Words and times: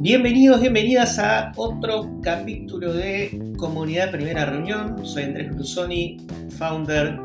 Bienvenidos, 0.00 0.60
bienvenidas 0.60 1.18
a 1.18 1.52
otro 1.56 2.20
capítulo 2.22 2.92
de 2.92 3.54
Comunidad 3.56 4.10
Primera 4.10 4.46
Reunión. 4.46 5.04
Soy 5.06 5.24
Andrés 5.24 5.54
Brusoni, 5.54 6.16
founder 6.56 7.18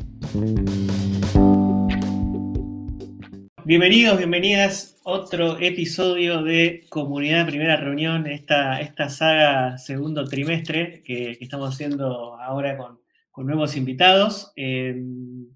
Bienvenidos, 3.65 4.17
bienvenidas. 4.17 4.97
Otro 5.03 5.59
episodio 5.59 6.41
de 6.41 6.85
Comunidad 6.87 7.47
Primera 7.47 7.75
Reunión, 7.75 8.27
esta, 8.27 8.79
esta 8.79 9.09
saga 9.09 9.77
segundo 9.77 10.23
trimestre 10.25 11.01
que, 11.03 11.37
estamos 11.41 11.73
haciendo 11.73 12.39
ahora 12.39 12.77
con, 12.77 13.01
nuevos 13.43 13.75
invitados. 13.75 14.53
Em, 14.55 15.47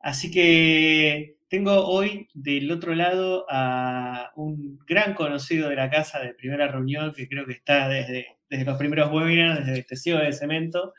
así 0.00 0.30
que 0.30 1.36
tengo 1.48 1.86
hoy 1.86 2.28
del 2.34 2.70
otro 2.72 2.94
lado 2.94 3.46
a 3.48 4.32
un 4.36 4.78
gran 4.86 5.14
conocido 5.14 5.68
de 5.68 5.76
la 5.76 5.90
casa 5.90 6.20
de 6.20 6.34
Primera 6.34 6.68
Reunión 6.68 7.12
que 7.14 7.28
creo 7.28 7.46
que 7.46 7.52
está 7.52 7.88
desde 7.88 8.40
desde 8.50 8.64
los 8.64 8.76
primeros 8.76 9.12
webinars, 9.12 9.64
desde 9.64 9.84
Testigo 9.84 10.18
de 10.18 10.32
Cemento. 10.32 10.92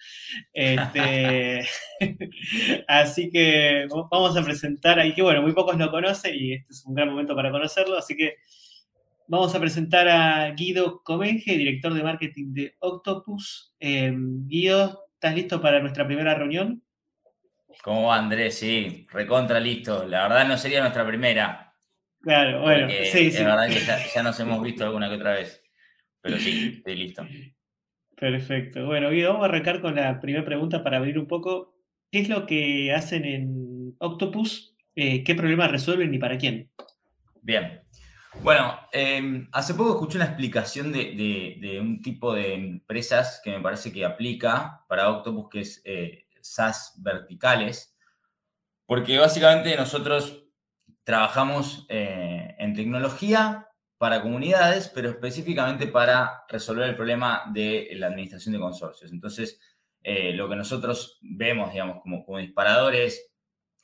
Este, 0.54 1.68
así 2.88 3.30
que 3.30 3.88
vamos 3.90 4.38
a 4.38 4.44
presentar 4.44 4.98
ahí, 5.00 5.14
que 5.14 5.22
bueno, 5.22 5.42
muy 5.42 5.52
pocos 5.52 5.78
lo 5.78 5.92
conocen 5.92 6.34
y 6.34 6.54
este 6.54 6.72
es 6.72 6.86
un 6.86 6.96
gran 6.96 7.10
momento 7.10 7.36
para 7.36 7.52
conocerlo, 7.52 7.98
así 7.98 8.16
que 8.16 8.38
vamos 9.28 9.54
a 9.54 9.60
presentar 9.60 10.08
a 10.08 10.50
Guido 10.52 11.04
Comenge, 11.04 11.58
director 11.58 11.94
de 11.94 12.04
marketing 12.04 12.54
de 12.54 12.76
Octopus. 12.80 13.74
Em, 13.80 14.48
Guido, 14.48 15.11
¿estás 15.22 15.36
listo 15.36 15.62
para 15.62 15.80
nuestra 15.80 16.08
primera 16.08 16.34
reunión? 16.34 16.82
¿Cómo 17.84 18.08
va 18.08 18.18
Andrés? 18.18 18.58
Sí, 18.58 19.06
recontra 19.12 19.60
listo. 19.60 20.08
La 20.08 20.24
verdad 20.24 20.48
no 20.48 20.58
sería 20.58 20.82
nuestra 20.82 21.06
primera. 21.06 21.76
Claro, 22.22 22.62
bueno, 22.62 22.90
sí, 22.90 23.30
sí. 23.30 23.44
La 23.44 23.56
verdad 23.56 23.68
que 23.68 24.10
ya 24.16 24.24
nos 24.24 24.40
hemos 24.40 24.64
visto 24.64 24.84
alguna 24.84 25.10
que 25.10 25.16
otra 25.18 25.34
vez. 25.34 25.64
Pero 26.22 26.38
sí, 26.40 26.74
estoy 26.78 26.96
listo. 26.96 27.24
Perfecto. 28.16 28.88
Bueno, 28.88 29.12
Guido, 29.12 29.34
vamos 29.34 29.44
a 29.44 29.50
arrancar 29.50 29.80
con 29.80 29.94
la 29.94 30.20
primera 30.20 30.44
pregunta 30.44 30.84
para 30.84 30.98
abrir 30.98 31.20
un 31.20 31.28
poco. 31.28 31.76
¿Qué 32.12 32.22
es 32.22 32.28
lo 32.28 32.48
que 32.48 32.92
hacen 32.92 33.24
en 33.24 33.96
Octopus? 34.00 34.76
Eh, 34.96 35.24
¿Qué 35.24 35.36
problemas 35.36 35.70
resuelven 35.70 36.12
y 36.16 36.18
para 36.18 36.40
quién? 36.40 36.72
Bien. 37.44 37.84
Bueno, 38.40 38.80
em, 38.92 39.48
hace 39.52 39.74
poco 39.74 39.92
escuché 39.92 40.18
una 40.18 40.26
explicación 40.26 40.92
de, 40.92 41.78
un 41.82 42.02
tipo 42.02 42.34
de 42.34 42.54
empresas 42.54 43.42
que 43.44 43.52
me 43.52 43.60
parece 43.60 43.92
que 43.92 44.06
aplica 44.06 44.84
para 44.88 45.10
Octopus, 45.10 45.50
que 45.50 45.60
es 45.62 45.82
eh, 45.86 46.28
SaaS 46.42 46.94
verticales, 46.98 47.96
porque 48.86 49.20
básicamente 49.20 49.76
nosotros 49.76 50.46
trabajamos 51.04 51.86
eh, 51.90 52.56
en 52.58 52.74
tecnología 52.74 53.68
para 53.98 54.22
comunidades, 54.22 54.88
pero 54.88 55.10
específicamente 55.10 55.88
para 55.88 56.44
resolver 56.50 56.90
el 56.90 56.96
problema 56.96 57.44
de 57.54 57.90
la 57.94 58.08
administración 58.08 58.54
de 58.54 58.60
consorcios. 58.60 59.12
Entonces, 59.12 59.60
eh, 60.02 60.34
lo 60.34 60.50
que 60.50 60.56
nosotros 60.56 61.20
vemos, 61.22 61.72
digamos, 61.72 62.02
como, 62.02 62.26
como 62.26 62.40
disparadores, 62.40 63.32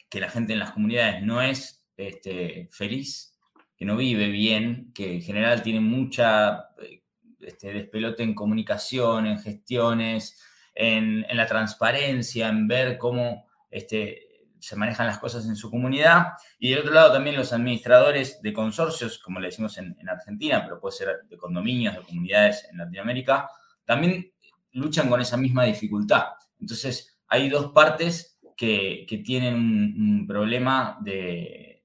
que 0.10 0.20
la 0.20 0.30
gente 0.30 0.54
en 0.54 0.60
las 0.60 0.72
comunidades 0.72 1.22
no 1.22 1.42
es 1.42 1.86
este, 1.98 2.70
feliz, 2.72 3.37
que 3.78 3.86
no 3.86 3.96
vive 3.96 4.30
bien, 4.30 4.92
que 4.94 5.14
en 5.14 5.22
general 5.22 5.62
tiene 5.62 5.80
mucha 5.80 6.70
eh, 6.82 7.04
este, 7.40 7.72
despelote 7.72 8.24
en 8.24 8.34
comunicación, 8.34 9.28
en 9.28 9.40
gestiones, 9.40 10.42
en, 10.74 11.26
la 11.36 11.46
transparencia, 11.46 12.50
en 12.50 12.68
ver 12.68 12.98
cómo 12.98 13.46
este, 13.72 14.28
se 14.60 14.76
manejan 14.76 15.08
las 15.08 15.20
cosas 15.20 15.46
en 15.46 15.56
su 15.56 15.70
comunidad. 15.70 16.34
Y 16.60 16.72
del 16.72 16.80
otro 16.80 16.94
lado 16.94 17.14
también 17.14 17.36
los 17.36 17.54
administradores 17.54 18.42
de 18.42 18.54
consorcios, 18.54 19.20
como 19.20 19.40
le 19.40 19.48
decimos 19.48 19.78
en, 19.78 19.96
Argentina, 20.10 20.64
pero 20.64 20.80
puede 20.80 20.96
ser 20.96 21.10
de 21.30 21.38
condominios, 21.38 21.96
de 21.96 22.02
comunidades 22.02 22.68
en 22.72 22.78
Latinoamérica, 22.78 23.50
también 23.86 24.32
luchan 24.74 25.10
con 25.10 25.22
esa 25.22 25.38
misma 25.38 25.66
dificultad. 25.66 26.26
Entonces, 26.60 27.20
hay 27.28 27.50
dos 27.50 27.72
partes 27.72 28.40
que, 28.56 29.06
tienen 29.24 29.56
un, 29.56 30.28
problema 30.28 30.98
de, 31.02 31.84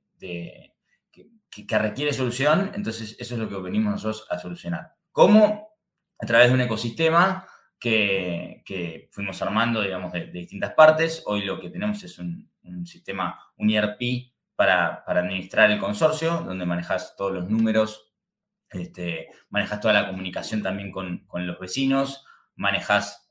que, 1.52 1.78
requiere 1.78 2.12
solución, 2.12 2.72
entonces 2.74 3.14
eso 3.18 3.34
es 3.34 3.40
lo 3.40 3.48
que 3.48 3.56
venimos 3.56 3.92
nosotros 3.92 4.26
a 4.30 4.38
solucionar. 4.38 4.94
¿Cómo? 5.10 5.68
A 6.18 6.26
través 6.26 6.48
de 6.48 6.54
un 6.54 6.62
ecosistema 6.62 7.46
que, 7.78 9.08
fuimos 9.10 9.42
armando, 9.42 9.82
digamos, 9.82 10.12
de, 10.12 10.26
distintas 10.28 10.72
partes. 10.72 11.22
Hoy 11.26 11.42
lo 11.42 11.60
que 11.60 11.68
tenemos 11.68 12.02
es 12.04 12.18
un, 12.18 12.50
sistema, 12.86 13.38
un 13.56 13.70
ERP 13.70 14.32
para, 14.56 15.04
administrar 15.06 15.70
el 15.70 15.78
consorcio, 15.78 16.42
donde 16.46 16.64
manejas 16.64 17.14
todos 17.16 17.32
los 17.32 17.50
números, 17.50 18.12
este, 18.70 19.28
manejas 19.50 19.80
toda 19.80 19.92
la 19.92 20.08
comunicación 20.08 20.62
también 20.62 20.90
con, 20.90 21.26
los 21.34 21.58
vecinos, 21.58 22.24
manejas 22.56 23.28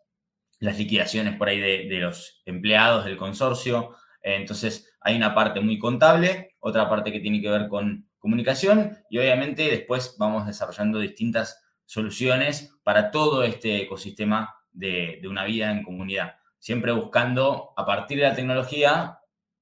las 0.59 0.77
liquidaciones 0.77 1.37
por 1.37 1.49
ahí 1.49 1.59
de, 1.59 1.99
los 1.99 2.43
empleados 2.45 3.05
del 3.05 3.17
consorcio. 3.17 3.95
entonces, 4.21 4.93
hay 5.01 5.15
una 5.15 5.33
parte 5.33 5.59
muy 5.59 5.79
contable, 5.79 6.55
otra 6.59 6.87
parte 6.87 7.11
que 7.11 7.19
tiene 7.19 7.41
que 7.41 7.49
ver 7.49 7.67
con 7.67 8.10
comunicación 8.21 8.97
y 9.09 9.17
obviamente 9.17 9.63
después 9.63 10.15
vamos 10.17 10.45
desarrollando 10.45 10.99
distintas 10.99 11.61
soluciones 11.85 12.73
para 12.83 13.11
todo 13.11 13.43
este 13.43 13.81
ecosistema 13.81 14.55
de, 14.71 15.19
de 15.21 15.27
una 15.27 15.43
vida 15.43 15.71
en 15.71 15.83
comunidad. 15.83 16.35
Siempre 16.59 16.91
buscando, 16.93 17.73
a 17.75 17.85
partir 17.85 18.19
de 18.19 18.23
la 18.23 18.35
tecnología, 18.35 19.17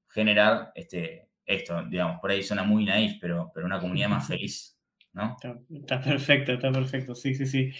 generar 0.10 0.72
este, 0.76 1.30
esto, 1.46 1.84
digamos, 1.86 2.20
por 2.20 2.32
ahí 2.32 2.44
suena 2.44 2.64
muy 2.64 2.86
naif, 2.86 3.18
pero, 3.22 3.50
pero 3.54 3.66
una 3.66 3.80
comunidad 3.80 4.10
más 4.10 4.28
feliz. 4.28 4.78
¿no? 5.14 5.38
Está, 5.72 6.02
perfecto, 6.02 6.52
está 6.52 6.72
perfecto, 6.72 7.16
sí, 7.16 7.34
sí, 7.34 7.46
sí. 7.46 7.72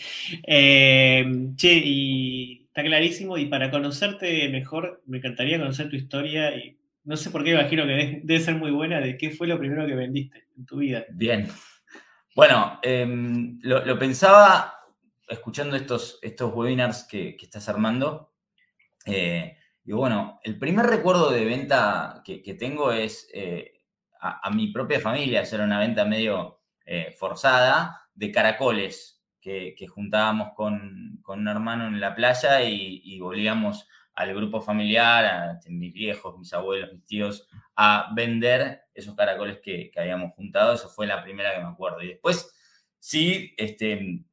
Eh, 0.48 1.26
che, 1.56 1.74
y 1.84 2.64
está 2.66 2.84
clarísimo, 2.84 3.38
y 3.38 3.46
para 3.48 3.70
conocerte 3.70 4.48
mejor, 4.50 5.04
me 5.06 5.18
encantaría 5.18 5.60
conocer 5.60 5.90
tu 5.90 5.98
historia, 5.98 6.56
y 6.56 6.79
no 7.04 7.18
sé 7.18 7.30
por 7.30 7.44
qué 7.44 7.52
imagino 7.52 7.86
que 7.86 8.22
debe, 8.24 8.40
ser 8.40 8.56
muy 8.56 8.72
buena, 8.72 9.00
de 9.00 9.18
qué 9.18 9.32
fue 9.32 9.48
lo 9.48 9.58
primero 9.58 9.86
que 9.88 9.96
vendiste 9.96 10.48
en 10.58 10.66
tu 10.66 10.78
vida. 10.78 11.06
Bien. 11.10 11.48
Bueno, 12.36 12.80
em, 12.84 13.60
lo, 13.64 13.98
pensaba 13.98 14.76
escuchando 15.28 15.76
estos, 15.76 16.20
estos 16.22 16.54
webinars 16.54 17.04
que, 17.04 17.36
que 17.36 17.46
estás 17.46 17.68
armando. 17.70 18.34
Eh, 19.06 19.58
y 19.90 19.92
bueno, 19.92 20.40
el 20.44 20.60
primer 20.60 20.86
recuerdo 20.86 21.32
de 21.32 21.46
venta 21.46 22.22
que, 22.24 22.54
tengo 22.54 22.92
es 22.92 23.28
eh, 23.34 23.74
a, 24.22 24.50
mi 24.52 24.68
propia 24.68 25.00
familia, 25.00 25.42
hacer 25.42 25.62
una 25.62 25.80
venta 25.80 26.06
medio 26.06 26.62
eh, 26.86 27.16
forzada 27.18 28.08
de 28.14 28.32
caracoles 28.32 29.24
que, 29.42 29.76
juntábamos 29.88 30.50
con, 30.56 31.24
un 31.26 31.48
hermano 31.48 31.88
en 31.88 32.00
la 32.00 32.14
playa 32.14 32.62
y, 32.62 33.20
volvíamos 33.20 33.88
al 34.16 34.34
grupo 34.36 34.62
familiar, 34.62 35.26
a, 35.26 35.60
mis 35.68 35.94
viejos, 35.94 36.38
mis 36.38 36.54
abuelos, 36.54 36.92
mis 36.94 37.06
tíos, 37.06 37.48
a 37.76 38.12
vender 38.16 38.82
esos 38.94 39.16
caracoles 39.16 39.60
que, 39.64 39.92
habíamos 39.98 40.34
juntado. 40.34 40.74
Eso 40.74 40.90
fue 40.90 41.08
la 41.08 41.24
primera 41.24 41.54
que 41.54 41.62
me 41.62 41.70
acuerdo. 41.70 42.02
Y 42.02 42.10
después, 42.10 42.52
sí, 43.00 43.54
este, 43.58 44.24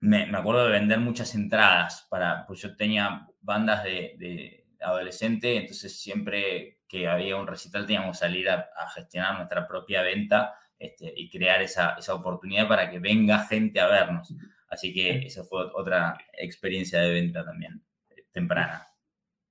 me, 0.00 0.24
acuerdo 0.36 0.64
de 0.64 0.72
vender 0.72 0.98
muchas 0.98 1.34
entradas 1.34 2.06
para, 2.10 2.46
pues 2.46 2.60
yo 2.60 2.76
tenía 2.76 3.26
bandas 3.40 3.84
de 3.84 4.66
adolescente, 4.80 5.56
entonces 5.56 6.00
siempre 6.00 6.78
que 6.88 7.06
había 7.06 7.36
un 7.36 7.46
recital 7.46 7.86
teníamos 7.86 8.18
que 8.18 8.26
salir 8.26 8.48
a, 8.48 8.70
gestionar 8.94 9.36
nuestra 9.36 9.68
propia 9.68 10.02
venta 10.02 10.54
este, 10.78 11.12
y 11.14 11.28
crear 11.28 11.60
esa, 11.60 11.96
oportunidad 12.14 12.66
para 12.66 12.90
que 12.90 12.98
venga 12.98 13.46
gente 13.46 13.80
a 13.80 13.86
vernos. 13.86 14.34
Así 14.68 14.92
que 14.92 15.18
esa 15.26 15.44
fue 15.44 15.66
otra 15.74 16.16
experiencia 16.32 17.00
de 17.00 17.12
venta 17.12 17.44
también, 17.44 17.82
eh, 18.10 18.24
temprana. 18.32 18.87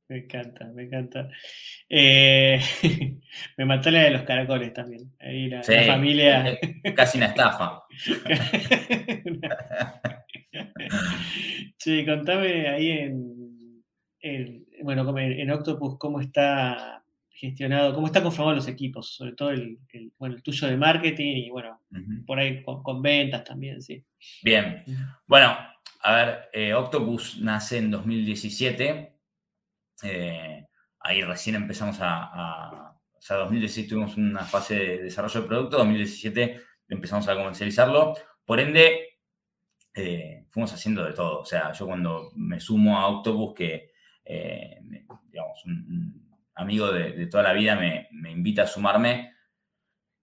Me 0.09 0.19
encanta, 0.19 0.65
me 0.73 0.83
encanta. 0.83 1.29
Eh, 1.89 2.61
me 3.57 3.65
mató 3.65 3.91
la 3.91 4.03
de 4.03 4.11
los 4.11 4.21
caracoles 4.23 4.73
también. 4.73 5.11
Ahí 5.19 5.49
la, 5.49 5.61
familia. 5.63 6.57
Casi 6.95 7.17
una 7.17 7.27
estafa. 7.27 7.83
sí, 11.77 12.05
contame 12.05 12.69
ahí 12.69 13.11
en, 14.21 14.65
bueno, 14.81 15.17
en 15.17 15.51
Octopus 15.51 15.97
cómo 15.97 16.21
está 16.21 17.03
gestionado, 17.29 17.93
cómo 17.93 18.07
está 18.07 18.23
conformado 18.23 18.55
los 18.55 18.67
equipos, 18.67 19.13
sobre 19.13 19.33
todo 19.33 19.51
el, 19.51 19.77
bueno, 20.17 20.35
el 20.35 20.41
tuyo 20.41 20.67
de 20.67 20.77
marketing 20.77 21.35
y 21.35 21.49
bueno, 21.51 21.81
por 22.25 22.39
ahí 22.39 22.63
con, 22.63 23.01
ventas 23.01 23.43
también, 23.43 23.81
sí. 23.81 24.03
Bien, 24.41 24.83
bueno, 25.27 25.55
a 26.01 26.15
ver, 26.15 26.49
eh, 26.53 26.73
Octopus 26.73 27.39
nace 27.39 27.77
en 27.77 27.91
2017, 27.91 29.16
eh, 30.03 30.65
ahí 30.99 31.21
recién 31.21 31.55
empezamos 31.55 31.97
a, 32.01 32.95
o 33.13 33.21
sea, 33.21 33.37
2016 33.37 33.87
tuvimos 33.87 34.17
una 34.17 34.43
fase 34.43 34.75
de 34.75 35.03
desarrollo 35.03 35.41
de 35.41 35.47
producto, 35.47 35.77
2017 35.77 36.61
empezamos 36.89 37.27
a 37.27 37.35
comercializarlo, 37.35 38.15
por 38.45 38.59
ende, 38.59 39.19
eh, 39.93 40.45
fuimos 40.49 40.73
haciendo 40.73 41.03
de 41.03 41.13
todo, 41.13 41.41
o 41.41 41.45
sea, 41.45 41.71
yo 41.73 41.85
cuando 41.85 42.31
me 42.35 42.59
sumo 42.59 42.97
a 42.97 43.07
Octopus, 43.07 43.53
que, 43.55 43.91
digamos, 45.31 45.65
un 45.65 46.27
amigo 46.57 46.91
de, 46.91 47.27
toda 47.27 47.43
la 47.43 47.53
vida, 47.53 47.75
me, 47.75 48.31
invita 48.31 48.63
a 48.63 48.67
sumarme. 48.67 49.33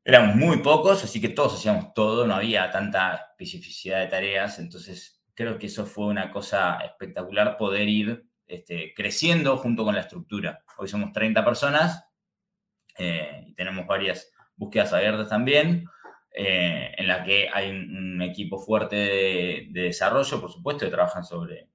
Éramos 0.05 0.37
muy 0.37 0.59
pocos, 0.59 1.03
así 1.03 1.21
que 1.21 1.31
todos 1.31 1.55
hacíamos 1.55 1.95
todo, 1.95 2.27
no 2.27 2.35
había 2.35 2.71
tanta 2.71 3.31
especificidad 3.31 4.01
de 4.01 4.09
tareas, 4.09 4.59
entonces 4.59 5.25
creo 5.35 5.59
que 5.59 5.67
eso 5.67 5.87
fue 5.87 6.07
una 6.07 6.31
cosa 6.31 6.79
espectacular 6.85 7.57
poder 7.57 7.89
ir 7.89 8.27
este, 8.47 8.93
creciendo 8.95 9.57
junto 9.57 9.85
con 9.85 9.95
la 9.95 10.03
estructura. 10.03 10.63
Hoy 10.77 10.89
somos 10.89 11.13
30 11.13 11.45
personas 11.45 12.05
eh, 12.99 13.45
y 13.47 13.55
tenemos 13.55 13.87
varias 13.87 14.31
búsquedas 14.57 14.93
abiertas 14.93 15.29
también, 15.29 15.87
eh, 16.31 16.93
en 16.97 17.09
la 17.09 17.25
que 17.25 17.49
hay 17.53 17.71
un, 17.71 18.21
equipo 18.23 18.59
fuerte 18.59 18.97
de, 18.97 19.69
desarrollo, 19.71 20.41
por 20.41 20.51
supuesto, 20.51 20.85
que 20.85 20.91
trabajan 20.91 21.25
sobre 21.25 21.69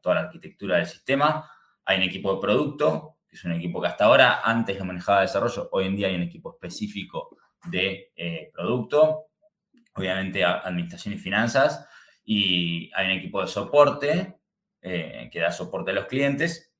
toda 0.00 0.14
la 0.14 0.20
arquitectura 0.22 0.76
del 0.76 0.86
sistema, 0.86 1.50
hay 1.84 1.98
un 1.98 2.04
equipo 2.04 2.34
de 2.34 2.40
producto, 2.40 3.18
que 3.28 3.36
es 3.36 3.44
un 3.44 3.52
equipo 3.52 3.80
que 3.80 3.88
hasta 3.88 4.04
ahora 4.04 4.40
antes 4.44 4.78
lo 4.78 4.84
manejaba 4.84 5.22
desarrollo, 5.22 5.68
hoy 5.72 5.86
en 5.86 5.96
día 5.96 6.08
hay 6.08 6.14
un 6.14 6.22
equipo 6.22 6.52
específico 6.52 7.36
de 7.64 8.12
eh, 8.16 8.50
producto, 8.54 9.26
obviamente 9.94 10.44
administración 10.44 11.14
y 11.14 11.18
finanzas, 11.18 11.86
y 12.24 12.90
hay 12.94 13.06
un 13.06 13.12
equipo 13.12 13.40
de 13.40 13.48
soporte 13.48 14.36
eh, 14.86 15.28
que 15.32 15.40
da 15.40 15.52
soporte 15.52 15.90
a 15.90 15.94
los 15.94 16.06
clientes, 16.06 16.72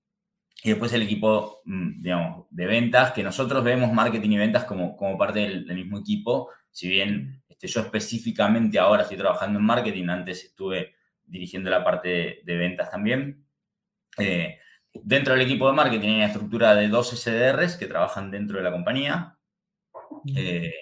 y 0.63 0.71
después 0.71 0.93
el 0.93 1.03
equipo, 1.03 1.61
mm, 1.65 2.03
digamos, 2.03 2.47
de 2.51 2.67
ventas, 2.67 3.13
que 3.13 3.23
nosotros 3.23 3.63
vemos 3.63 3.93
marketing 3.93 4.31
y 4.31 4.39
ventas 4.39 4.65
como, 4.65 4.97
como 4.97 5.19
parte 5.19 5.41
del, 5.41 5.67
mismo 5.75 5.99
equipo, 5.99 6.51
si 6.71 6.89
bien 6.89 7.43
este, 7.49 7.69
yo 7.69 7.81
específicamente 7.81 8.79
ahora 8.79 9.03
estoy 9.03 9.17
trabajando 9.19 9.59
en 9.59 9.65
marketing, 9.65 10.09
antes 10.09 10.45
estuve 10.45 10.95
dirigiendo 11.25 11.71
la 11.71 11.85
parte 11.85 12.41
de, 12.45 12.57
ventas 12.57 12.91
también. 12.91 13.45
Eh, 14.19 14.59
Dentro 15.05 15.35
del 15.35 15.43
equipo 15.43 15.67
de 15.67 15.75
marketing 15.75 16.09
hay 16.09 16.15
una 16.17 16.27
estructura 16.27 16.75
de 16.75 16.89
dos 16.89 17.11
SDRs 17.11 17.77
que 17.77 17.87
trabajan 17.87 18.31
dentro 18.31 18.59
de 18.59 18.65
la 18.65 18.73
compañía, 18.73 19.39
eh, 20.35 20.73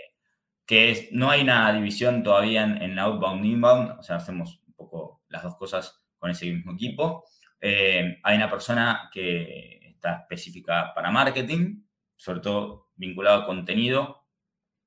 que 0.66 1.08
no 1.12 1.30
hay 1.30 1.42
una 1.42 1.72
división 1.72 2.22
todavía 2.22 2.64
en, 2.64 2.98
outbound 2.98 3.44
inbound, 3.44 3.98
o 3.98 4.02
sea, 4.02 4.16
hacemos 4.16 4.60
un 4.66 4.74
poco 4.74 5.22
las 5.28 5.42
dos 5.42 5.56
cosas 5.56 6.03
con 6.24 6.30
ese 6.30 6.50
mismo 6.50 6.72
equipo. 6.72 7.26
Eh, 7.60 8.18
hay 8.22 8.36
una 8.36 8.48
persona 8.48 9.10
que 9.12 9.90
está 9.90 10.20
específica 10.20 10.90
para 10.94 11.10
marketing, 11.10 11.82
sobre 12.16 12.40
todo 12.40 12.88
vinculado 12.96 13.42
a 13.42 13.46
contenido. 13.46 14.24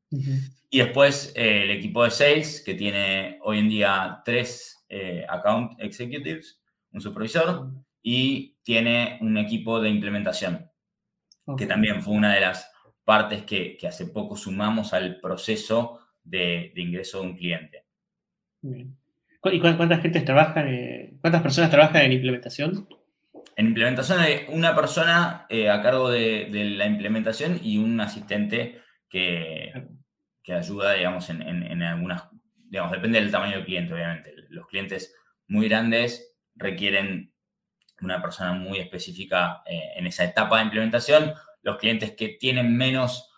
Y 0.09 0.79
después 0.79 1.31
eh, 1.35 1.61
el 1.65 1.69
equipo 1.69 2.03
de 2.03 2.09
sales, 2.09 2.63
que 2.65 2.73
tiene 2.73 3.37
hoy 3.43 3.59
en 3.59 3.69
día 3.69 4.23
tres 4.25 4.83
account 5.29 5.79
executives, 5.79 6.59
un 6.91 7.01
supervisor, 7.01 7.69
y 8.01 8.57
tiene 8.63 9.19
un 9.21 9.37
equipo 9.37 9.79
de 9.79 9.89
implementación, 9.89 10.71
que 11.55 11.67
también 11.67 12.01
fue 12.01 12.15
una 12.15 12.33
de 12.33 12.41
las 12.41 12.71
partes 13.03 13.43
que, 13.43 13.77
hace 13.87 14.07
poco 14.07 14.35
sumamos 14.35 14.91
al 14.91 15.19
proceso 15.19 15.99
de, 16.23 16.73
ingreso 16.77 17.21
de 17.21 17.27
un 17.27 17.37
cliente. 17.37 17.85
¿Y 19.51 19.59
cuántas 19.59 20.01
gente 20.01 20.21
trabajan, 20.21 20.67
eh, 20.67 21.13
cuántas 21.21 21.41
personas 21.41 21.69
trabajan 21.69 22.03
en 22.03 22.13
implementación? 22.13 22.87
En 23.55 23.67
implementación 23.67 24.19
hay 24.19 24.45
una 24.49 24.75
persona 24.75 25.45
eh, 25.49 25.69
a 25.69 25.81
cargo 25.81 26.09
de, 26.09 26.47
la 26.77 26.85
implementación 26.85 27.59
y 27.61 27.77
un 27.77 27.99
asistente 27.99 28.81
que, 29.09 29.87
que 30.43 30.53
ayuda, 30.53 30.93
digamos, 30.93 31.29
en, 31.29 31.41
en, 31.41 31.81
algunas, 31.81 32.29
digamos, 32.69 32.91
depende 32.91 33.19
del 33.19 33.31
tamaño 33.31 33.57
del 33.57 33.65
cliente, 33.65 33.93
obviamente. 33.93 34.33
Los 34.49 34.67
clientes 34.67 35.15
muy 35.47 35.67
grandes 35.67 36.35
requieren 36.55 37.33
una 38.01 38.21
persona 38.21 38.53
muy 38.53 38.79
específica 38.79 39.63
eh, 39.65 39.93
en 39.95 40.05
esa 40.07 40.23
etapa 40.23 40.57
de 40.57 40.65
implementación. 40.65 41.33
Los 41.63 41.77
clientes 41.77 42.11
que 42.11 42.37
tienen 42.39 42.77
menos 42.77 43.31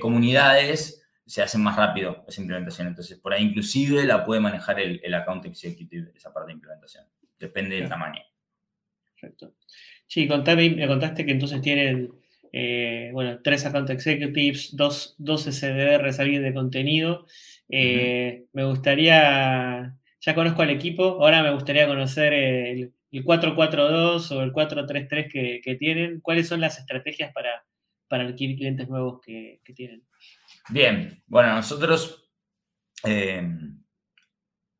comunidades 0.00 1.03
se 1.26 1.42
hacen 1.42 1.62
más 1.62 1.76
rápido 1.76 2.24
esa 2.28 2.40
implementación. 2.40 2.88
Entonces, 2.88 3.18
por 3.18 3.32
ahí 3.32 3.44
inclusive 3.44 4.04
la 4.04 4.24
puede 4.24 4.40
manejar 4.40 4.80
el, 4.80 5.00
el 5.02 5.14
account 5.14 5.46
executive, 5.46 6.12
esa 6.14 6.32
parte 6.32 6.48
de 6.48 6.54
implementación. 6.54 7.04
Depende 7.38 7.76
del 7.76 7.88
tamaño. 7.88 8.22
Perfecto. 9.20 9.54
Sí, 10.06 10.28
contame, 10.28 10.70
me 10.70 10.86
contaste 10.86 11.24
que 11.24 11.32
entonces 11.32 11.60
tienen, 11.60 12.12
eh, 12.52 13.10
bueno, 13.12 13.40
tres 13.42 13.64
account 13.64 13.90
executives, 13.90 14.76
dos, 14.76 15.14
dos 15.18 15.44
SDRs, 15.44 16.20
alguien 16.20 16.42
de 16.42 16.54
contenido. 16.54 17.26
Me 17.68 18.64
gustaría, 18.64 19.96
ya 20.20 20.34
conozco 20.34 20.62
al 20.62 20.70
equipo, 20.70 21.04
ahora 21.22 21.42
me 21.42 21.52
gustaría 21.52 21.86
conocer 21.86 22.32
el, 22.32 22.92
el 23.14 23.22
442 23.22 24.32
o 24.32 24.42
el 24.42 24.52
433 24.52 25.32
que, 25.32 25.60
que 25.62 25.76
tienen? 25.76 26.20
¿Cuáles 26.20 26.48
son 26.48 26.60
las 26.60 26.78
estrategias 26.78 27.32
para, 27.32 27.64
para 28.08 28.24
adquirir 28.24 28.56
clientes 28.56 28.88
nuevos 28.88 29.20
que, 29.20 29.60
tienen? 29.74 30.02
Bien, 30.70 31.22
bueno, 31.26 31.54
nosotros 31.54 32.30
eh, 33.04 33.46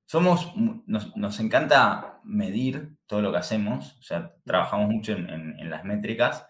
somos, 0.07 0.53
nos, 0.57 1.41
encanta 1.41 2.21
medir 2.25 2.97
todo 3.07 3.21
lo 3.21 3.31
que 3.31 3.39
hacemos, 3.39 3.97
o 3.99 4.03
sea, 4.03 4.35
trabajamos 4.45 4.89
mucho 4.89 5.13
en, 5.13 5.71
las 5.71 5.85
métricas, 5.85 6.47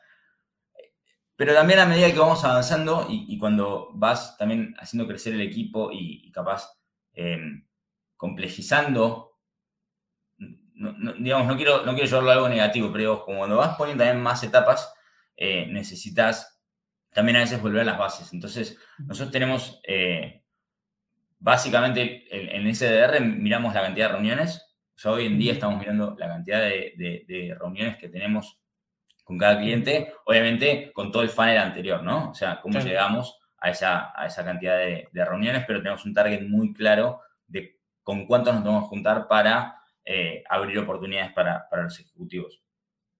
pero 1.36 1.52
también 1.52 1.80
a 1.80 1.86
medida 1.86 2.12
que 2.12 2.18
vamos 2.18 2.44
avanzando 2.44 3.06
y, 3.10 3.36
cuando 3.38 3.90
vas 3.94 4.36
también 4.38 4.74
haciendo 4.78 5.08
crecer 5.08 5.34
el 5.34 5.40
equipo 5.40 5.90
y, 5.92 6.30
capaz 6.30 6.78
eh, 7.14 7.40
complejizando 8.16 9.34
digamos, 10.74 11.46
no 11.46 11.56
quiero, 11.56 11.84
no 11.84 11.92
quiero 11.94 12.06
llevarlo 12.06 12.30
a 12.30 12.34
algo 12.34 12.48
negativo, 12.48 12.92
pero 12.92 13.24
como 13.24 13.38
cuando 13.38 13.56
vas 13.56 13.76
poniendo 13.76 14.04
también 14.04 14.22
más 14.22 14.42
etapas, 14.42 14.92
eh, 15.36 15.66
necesitas 15.70 16.53
también 17.14 17.36
a 17.36 17.40
veces 17.40 17.62
volver 17.62 17.82
a 17.82 17.84
las 17.84 17.98
bases. 17.98 18.32
Entonces, 18.32 18.76
nosotros 18.98 19.32
tenemos, 19.32 19.80
eh, 19.86 20.42
básicamente, 21.38 22.26
en 22.28 22.74
SDR 22.74 23.20
miramos 23.20 23.72
la 23.72 23.82
cantidad 23.82 24.08
de 24.08 24.12
reuniones. 24.14 24.76
O 24.96 24.98
sea, 24.98 25.12
hoy 25.12 25.26
en 25.26 25.38
día 25.38 25.52
estamos 25.52 25.78
mirando 25.78 26.16
la 26.18 26.28
cantidad 26.28 26.60
de, 26.60 27.56
reuniones 27.58 27.96
que 27.98 28.08
tenemos 28.08 28.58
con 29.22 29.38
cada 29.38 29.58
cliente, 29.58 30.12
obviamente 30.26 30.92
con 30.92 31.10
todo 31.12 31.22
el 31.22 31.30
funnel 31.30 31.58
anterior, 31.58 32.02
¿no? 32.02 32.30
O 32.30 32.34
sea, 32.34 32.60
cómo 32.60 32.80
llegamos 32.80 33.38
a 33.58 33.70
esa, 33.70 34.12
a 34.14 34.26
esa 34.26 34.44
cantidad 34.44 34.76
de, 34.76 35.08
reuniones, 35.12 35.64
pero 35.66 35.78
tenemos 35.80 36.04
un 36.04 36.14
target 36.14 36.42
muy 36.42 36.72
claro 36.74 37.20
de 37.46 37.78
con 38.02 38.26
cuántos 38.26 38.54
nos 38.54 38.64
tenemos 38.64 38.84
que 38.84 38.88
juntar 38.88 39.28
para 39.28 39.78
eh, 40.04 40.42
abrir 40.48 40.78
oportunidades 40.80 41.32
para, 41.32 41.66
los 41.82 41.98
ejecutivos. 42.00 42.63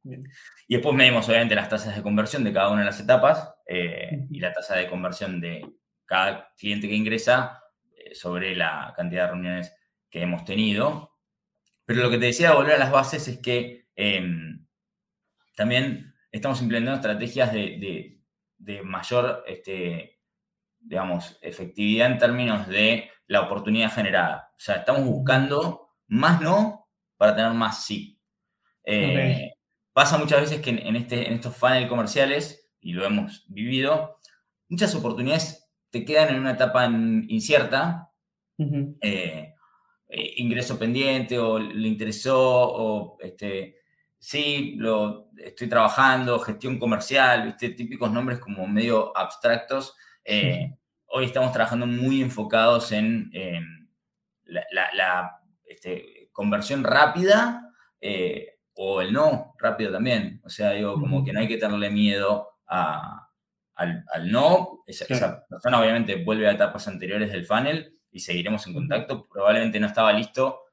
Y 0.05 0.75
después 0.75 0.95
medimos 0.95 1.29
obviamente 1.29 1.55
las 1.55 1.69
tasas 1.69 1.97
de 1.97 2.03
conversión 2.03 2.45
de 2.45 2.53
cada 2.53 2.69
una 2.69 2.81
de 2.81 2.87
las 2.87 3.01
etapas 3.01 3.55
eh, 3.67 4.27
y 4.31 4.39
la 4.39 4.53
tasa 4.53 4.77
de 4.77 4.89
conversión 4.89 5.41
de 5.41 5.67
cada 6.05 6.53
cliente 6.57 6.89
que 6.89 6.95
ingresa 6.95 7.63
eh, 7.97 8.15
sobre 8.15 8.55
la 8.55 8.93
cantidad 8.97 9.25
de 9.25 9.31
reuniones 9.31 9.75
que 10.11 10.23
hemos 10.23 10.45
tenido. 10.45 11.13
Pero 11.87 12.03
lo 12.03 12.11
que 12.11 12.19
te 12.19 12.27
decía 12.27 12.51
de 12.51 12.57
volver 12.57 12.75
a 12.75 12.79
las 12.79 12.93
bases 12.93 13.27
es 13.29 13.39
que 13.39 13.89
em, 13.97 14.67
también 15.57 16.15
estamos 16.31 16.61
implementando 16.61 16.97
estrategias 16.97 17.53
de, 17.53 18.21
mayor, 18.83 19.45
este, 19.47 20.21
digamos, 20.81 21.39
efectividad 21.41 22.11
en 22.11 22.19
términos 22.19 22.69
de 22.69 23.11
la 23.27 23.43
oportunidad 23.43 23.93
generada. 23.93 24.53
O 24.55 24.61
sea, 24.61 24.77
estamos 24.77 25.05
buscando 25.05 25.97
más 26.09 26.41
no 26.41 26.89
para 27.17 27.35
tener 27.37 27.53
más 27.53 27.85
sí. 27.85 28.21
Eh, 28.85 29.54
pasa 29.95 30.19
muchas 30.19 30.41
veces 30.41 30.61
que 30.61 30.71
en, 30.71 30.97
este, 30.97 31.29
en 31.29 31.35
estos 31.35 31.57
funnels 31.57 31.89
comerciales, 31.89 32.69
y 32.81 32.93
lo 32.93 33.07
hemos 33.07 33.47
vivido, 33.49 34.19
muchas 34.69 34.95
oportunidades 34.95 35.71
te 35.89 36.05
quedan 36.05 36.35
en 36.35 36.41
una 36.41 36.51
etapa 36.51 36.85
incierta, 36.87 38.11
eh, 38.59 39.55
eh, 40.09 40.35
ingreso 40.37 40.77
pendiente 40.79 41.39
o 41.39 41.59
le 41.61 41.89
interesó 41.89 42.39
o 42.41 43.17
este, 43.21 43.77
sí, 44.19 44.75
lo 44.77 45.31
estoy 45.39 45.69
trabajando, 45.69 46.41
gestión 46.41 46.81
comercial, 46.81 47.47
¿viste? 47.47 47.71
típicos 47.71 48.11
nombres 48.11 48.41
como 48.41 48.67
medio 48.67 49.17
abstractos. 49.17 49.95
Eh, 50.25 50.75
hoy 51.07 51.27
estamos 51.27 51.53
trabajando 51.53 51.87
muy 51.87 52.21
enfocados 52.21 52.91
en 52.91 53.31
la, 54.45 55.41
este, 55.65 56.29
conversión 56.33 56.83
rápida 56.83 57.73
o 58.75 59.01
el 59.01 59.13
no 59.13 59.54
rápido 59.65 59.93
también. 59.93 60.41
O 60.45 60.49
sea, 60.49 60.71
digo, 60.71 60.95
como 60.95 61.25
que 61.25 61.33
no 61.33 61.41
hay 61.41 61.49
que 61.49 61.59
tenerle 61.59 61.91
miedo 61.91 62.51
al, 62.67 64.31
no. 64.31 64.83
Esa, 64.87 65.07
esa, 65.09 65.45
persona 65.47 65.81
obviamente 65.81 66.23
vuelve 66.23 66.49
a 66.49 66.53
etapas 66.53 66.87
anteriores 66.87 67.33
del 67.33 67.47
funnel 67.47 67.99
y 68.13 68.21
seguiremos 68.21 68.67
en 68.67 68.75
contacto. 68.75 69.27
Probablemente 69.29 69.81
no 69.81 69.89
estaba 69.89 70.13
listo 70.13 70.65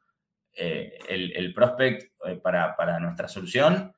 eh, 0.54 1.00
el, 1.08 1.54
prospect 1.54 2.12
eh, 2.26 2.36
para, 2.36 3.00
nuestra 3.00 3.28
solución. 3.28 3.96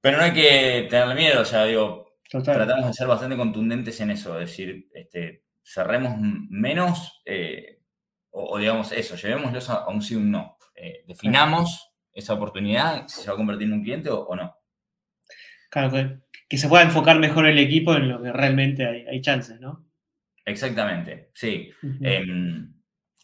Pero 0.00 0.16
no 0.16 0.24
hay 0.24 0.32
que 0.32 0.86
tenerle 0.88 1.14
miedo, 1.14 1.42
o 1.42 1.44
sea, 1.44 1.64
digo, 1.64 2.18
tratamos 2.30 2.86
de 2.86 2.92
ser 2.92 3.08
bastante 3.08 3.36
contundentes 3.36 4.00
en 4.00 4.12
eso, 4.12 4.38
es 4.38 4.48
decir, 4.48 4.88
este, 4.94 5.44
cerremos 5.60 6.16
menos, 6.18 7.20
eh, 7.24 7.80
o, 8.30 8.58
digamos 8.58 8.92
eso, 8.92 9.16
llevémoslos 9.16 9.68
a, 9.70 9.88
un 9.88 10.00
sí 10.00 10.14
o 10.14 10.18
un 10.18 10.30
no. 10.30 10.56
definamos 11.06 11.87
esa 12.12 12.34
oportunidad, 12.34 13.06
si 13.08 13.22
se 13.22 13.28
va 13.28 13.34
a 13.34 13.36
convertir 13.36 13.68
en 13.68 13.74
un 13.74 13.82
cliente 13.82 14.10
o, 14.10 14.34
no. 14.34 14.56
Claro, 15.70 16.20
que, 16.48 16.58
se 16.58 16.68
pueda 16.68 16.82
enfocar 16.82 17.18
mejor 17.18 17.46
el 17.46 17.58
equipo 17.58 17.94
en 17.94 18.08
lo 18.08 18.22
que 18.22 18.32
realmente 18.32 18.86
hay, 18.86 19.20
chances, 19.20 19.60
¿no? 19.60 19.86
Exactamente, 20.44 21.30
sí. 21.34 21.70
Em, 22.00 22.72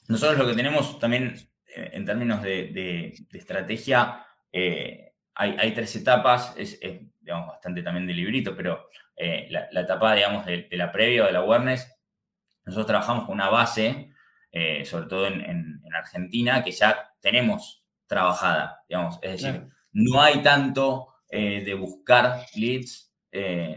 nosotros 0.09 0.39
lo 0.39 0.47
que 0.47 0.55
tenemos 0.55 0.99
también 0.99 1.35
en 1.75 2.05
términos 2.05 2.43
de, 2.43 3.15
estrategia, 3.33 4.25
eh, 4.53 5.13
hay, 5.35 5.73
tres 5.75 5.97
etapas, 5.97 6.55
es, 6.57 6.79
digamos, 7.21 7.49
bastante 7.49 7.83
también 7.83 8.07
de 8.07 8.15
librito, 8.15 8.57
pero 8.57 8.89
eh, 9.17 9.49
la, 9.51 9.81
etapa, 9.81 10.15
digamos, 10.15 10.47
de, 10.47 10.69
la 10.73 10.93
previa 10.93 11.25
o 11.25 11.27
de 11.27 11.33
la 11.33 11.41
awareness, 11.41 11.91
nosotros 12.65 12.87
trabajamos 12.87 13.25
con 13.25 13.35
una 13.35 13.49
base, 13.49 14.11
eh, 14.53 14.85
sobre 14.85 15.07
todo 15.07 15.27
en, 15.27 15.81
Argentina, 15.93 16.63
que 16.63 16.73
ya 16.73 17.13
tenemos 17.21 17.84
trabajada, 18.07 18.83
digamos, 18.89 19.19
es 19.23 19.43
decir, 19.43 19.69
no 19.93 20.21
hay 20.21 20.43
tanto 20.43 21.09
de 21.31 21.75
buscar 21.75 22.47
leads, 22.55 23.13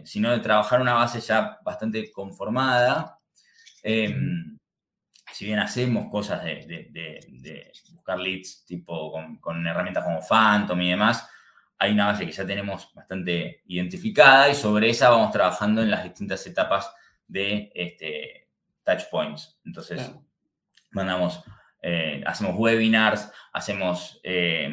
sino 0.03 0.31
de 0.31 0.39
trabajar 0.39 0.79
una 0.79 0.93
base 0.93 1.19
ya 1.19 1.57
bastante 1.63 2.11
conformada. 2.11 3.17
Em, 3.81 4.57
si 5.31 5.45
bien 5.45 5.59
hacemos 5.59 6.09
cosas 6.09 6.43
de, 6.43 7.71
buscar 7.93 8.19
leads 8.19 8.65
tipo 8.65 9.11
con, 9.39 9.67
herramientas 9.67 10.03
como 10.03 10.21
Phantom 10.21 10.81
y 10.81 10.89
demás, 10.89 11.29
hay 11.77 11.91
una 11.91 12.07
base 12.07 12.25
que 12.25 12.31
ya 12.31 12.45
tenemos 12.45 12.91
bastante 12.93 13.61
identificada 13.67 14.49
y 14.49 14.55
sobre 14.55 14.89
esa 14.89 15.09
vamos 15.09 15.31
trabajando 15.31 15.81
en 15.83 15.91
las 15.91 16.03
distintas 16.03 16.45
etapas 16.47 16.91
de 17.27 17.71
este, 17.75 18.49
touch 18.83 19.03
points. 19.11 19.59
Entonces, 19.63 20.11
mandamos, 20.91 21.43
eh, 21.89 22.21
hacemos 22.25 22.57
webinars, 22.57 23.31
hacemos 23.53 24.19
eh, 24.21 24.69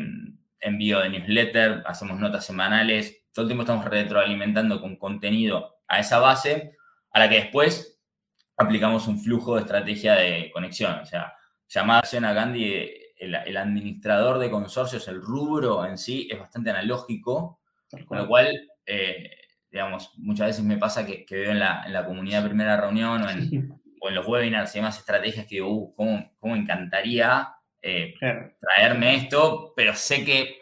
envío 0.58 0.98
de 0.98 1.10
newsletter, 1.10 1.84
hacemos 1.86 2.18
notas 2.18 2.44
semanales, 2.44 3.28
todo 3.32 3.44
el 3.44 3.48
tiempo 3.50 3.62
estamos 3.62 3.84
retroalimentando 3.84 4.80
con 4.80 4.96
contenido 4.96 5.76
a 5.86 6.00
esa 6.00 6.18
base, 6.18 6.76
a 7.12 7.20
la 7.20 7.28
que 7.28 7.36
después 7.36 8.02
aplicamos 8.56 9.06
un 9.06 9.20
flujo 9.20 9.54
de 9.54 9.60
estrategia 9.60 10.14
de 10.14 10.50
conexión. 10.52 10.98
O 10.98 11.06
sea, 11.06 11.34
llamada 11.68 12.00
a 12.00 12.32
Gandhi, 12.32 12.90
el, 13.16 13.56
administrador 13.56 14.40
de 14.40 14.50
consorcios, 14.50 15.06
el 15.06 15.22
rubro 15.22 15.86
en 15.86 15.98
sí, 15.98 16.26
es 16.28 16.40
bastante 16.40 16.70
analógico, 16.70 17.60
con 18.06 18.18
lo 18.18 18.26
cual, 18.26 18.70
eh, 18.86 19.30
digamos, 19.70 20.10
muchas 20.16 20.48
veces 20.48 20.64
me 20.64 20.78
pasa 20.78 21.06
que, 21.06 21.24
veo 21.30 21.52
en 21.52 21.60
la, 21.60 21.84
en 21.86 21.92
la, 21.92 22.04
comunidad 22.04 22.44
primera 22.44 22.76
reunión 22.76 23.22
o 23.22 23.30
en, 23.30 23.80
los 24.12 24.26
webinars 24.26 24.74
y 24.74 24.78
demás 24.78 24.98
estrategias 24.98 25.46
que 25.46 25.56
digo, 25.56 25.70
uh, 25.70 25.94
¿cómo, 25.94 26.34
cómo 26.38 26.56
encantaría 26.56 27.54
eh, 27.80 28.14
traerme 28.60 29.16
esto? 29.16 29.72
Pero 29.76 29.94
sé 29.94 30.24
que 30.24 30.58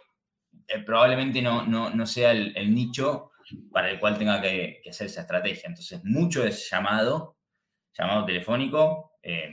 eh, 0.69 0.79
probablemente 0.85 1.43
no, 1.43 1.67
no, 1.67 2.07
sea 2.07 2.33
el, 2.33 2.75
nicho 2.75 3.33
para 3.71 3.91
el 3.91 3.99
cual 3.99 4.19
tenga 4.19 4.41
que, 4.41 4.81
que 4.83 4.91
hacer 4.91 5.07
esa 5.07 5.23
estrategia. 5.23 5.69
Entonces, 5.69 6.05
mucho 6.05 6.45
es 6.45 6.69
llamado, 6.71 7.37
llamado 7.93 8.25
telefónico 8.25 9.13
eh, 9.23 9.53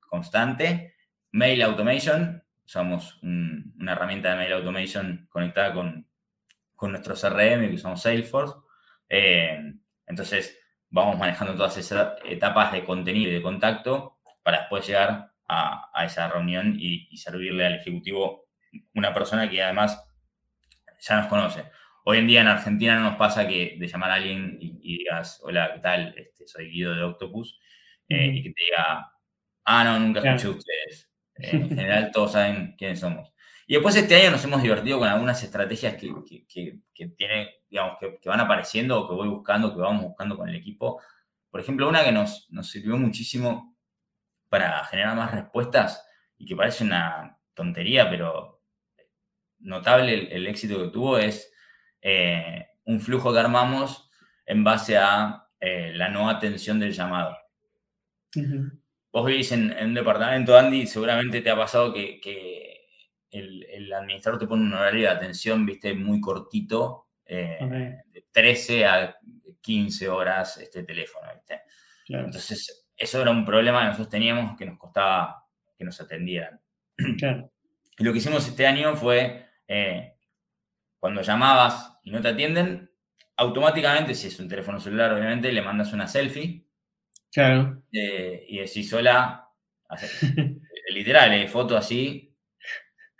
constante, 0.00 0.94
mail 1.32 1.62
automation, 1.62 2.42
usamos 2.64 3.22
una 3.22 3.92
herramienta 3.92 4.30
de 4.30 4.36
mail 4.36 4.52
automation 4.52 5.26
conectada 5.30 5.74
con, 5.74 6.08
nuestro 6.82 7.14
CRM 7.14 7.68
que 7.68 7.74
usamos 7.76 8.02
Salesforce. 8.02 8.56
Entonces, 9.08 10.61
vamos 10.92 11.18
manejando 11.18 11.54
todas 11.54 11.76
esas 11.78 12.14
etapas 12.24 12.70
de 12.70 12.84
contenido 12.84 13.30
y 13.30 13.34
de 13.34 13.42
contacto 13.42 14.18
para 14.42 14.60
después 14.60 14.86
llegar 14.86 15.32
a, 15.48 15.90
esa 16.04 16.28
reunión 16.28 16.76
y, 16.78 17.16
servirle 17.16 17.66
al 17.66 17.74
ejecutivo 17.74 18.46
una 18.94 19.12
persona 19.12 19.50
que 19.50 19.62
además 19.62 20.02
ya 21.00 21.16
nos 21.16 21.26
conoce. 21.26 21.64
Hoy 22.04 22.18
en 22.18 22.26
día 22.26 22.40
en 22.40 22.48
Argentina 22.48 22.94
no 22.96 23.10
nos 23.10 23.16
pasa 23.16 23.46
que 23.46 23.76
de 23.78 23.86
llamar 23.86 24.10
a 24.10 24.14
alguien 24.14 24.58
y, 24.60 24.98
digas, 24.98 25.40
hola, 25.42 25.72
¿qué 25.74 25.80
tal? 25.80 26.14
Este, 26.16 26.46
soy 26.46 26.70
Guido 26.70 26.94
de 26.94 27.02
Octopus, 27.02 27.58
eh, 28.08 28.26
y 28.34 28.42
que 28.42 28.50
te 28.50 28.64
diga, 28.64 29.12
ah, 29.64 29.84
no, 29.84 29.98
nunca 29.98 30.20
escuché 30.20 30.48
ustedes. 30.48 31.10
Eh, 31.36 31.50
en 31.52 31.68
general 31.68 32.10
todos 32.12 32.32
saben 32.32 32.74
quiénes 32.76 33.00
somos. 33.00 33.31
Y 33.72 33.76
después 33.76 33.96
este 33.96 34.16
año 34.16 34.32
nos 34.32 34.44
hemos 34.44 34.60
divertido 34.62 34.98
con 34.98 35.08
algunas 35.08 35.42
estrategias 35.42 35.94
que, 35.94 36.12
que, 36.46 36.80
que, 36.92 37.06
tiene, 37.06 37.54
digamos, 37.70 37.96
que, 37.98 38.28
van 38.28 38.40
apareciendo 38.40 39.00
o 39.00 39.08
que 39.08 39.14
voy 39.14 39.28
buscando, 39.28 39.74
que 39.74 39.80
vamos 39.80 40.02
buscando 40.08 40.36
con 40.36 40.46
el 40.46 40.56
equipo. 40.56 41.00
Por 41.50 41.58
ejemplo, 41.58 41.88
una 41.88 42.04
que 42.04 42.12
nos, 42.12 42.48
nos 42.50 42.68
sirvió 42.68 42.98
muchísimo 42.98 43.74
para 44.50 44.84
generar 44.84 45.16
más 45.16 45.32
respuestas 45.32 46.06
y 46.36 46.44
que 46.44 46.54
parece 46.54 46.84
una 46.84 47.38
tontería, 47.54 48.10
pero 48.10 48.62
notable 49.60 50.28
el, 50.36 50.46
éxito 50.48 50.78
que 50.78 50.90
tuvo 50.90 51.16
es 51.16 51.50
eh, 52.02 52.66
un 52.84 53.00
flujo 53.00 53.32
que 53.32 53.38
armamos 53.38 54.10
en 54.44 54.64
base 54.64 54.98
a 54.98 55.48
eh, 55.58 55.92
la 55.94 56.10
no 56.10 56.28
atención 56.28 56.78
del 56.78 56.92
llamado. 56.92 57.38
Vos 59.12 59.26
vivís 59.26 59.50
en, 59.52 59.74
un 59.82 59.94
departamento, 59.94 60.58
Andy, 60.58 60.86
seguramente 60.86 61.40
te 61.40 61.48
ha 61.48 61.56
pasado 61.56 61.94
que, 61.94 62.20
el, 63.32 63.92
administrador 63.92 64.38
te 64.38 64.46
pone 64.46 64.62
un 64.62 64.74
horario 64.74 65.02
de 65.02 65.08
atención, 65.08 65.66
viste, 65.66 65.94
muy 65.94 66.20
cortito, 66.20 67.08
eh, 67.26 67.58
de 68.12 68.26
13 68.30 68.86
a 68.86 69.16
15 69.60 70.08
horas 70.08 70.58
este 70.58 70.84
teléfono, 70.84 71.28
¿viste? 71.34 71.62
Entonces, 72.08 72.86
eso 72.96 73.20
era 73.20 73.30
un 73.30 73.44
problema 73.44 73.80
que 73.80 73.86
nosotros 73.86 74.10
teníamos 74.10 74.56
que 74.56 74.66
nos 74.66 74.78
costaba 74.78 75.44
que 75.76 75.84
nos 75.84 76.00
atendieran. 76.00 76.60
Y 77.98 78.04
lo 78.04 78.12
que 78.12 78.20
hicimos 78.20 78.48
este 78.48 78.66
año 78.66 78.96
fue 78.96 79.46
cuando 80.98 81.20
llamabas 81.20 81.98
y 82.04 82.10
no 82.10 82.22
te 82.22 82.28
atienden, 82.28 82.90
automáticamente, 83.36 84.14
si 84.14 84.28
es 84.28 84.38
un 84.38 84.48
teléfono 84.48 84.80
celular, 84.80 85.12
obviamente, 85.12 85.52
le 85.52 85.62
mandas 85.62 85.92
una 85.92 86.06
selfie. 86.06 86.64
Claro. 87.32 87.82
Eh, 87.92 88.44
y 88.48 88.58
decís, 88.58 88.92
hola, 88.92 89.48
literal, 90.90 91.32
eh, 91.32 91.48
foto 91.48 91.76
así. 91.76 92.31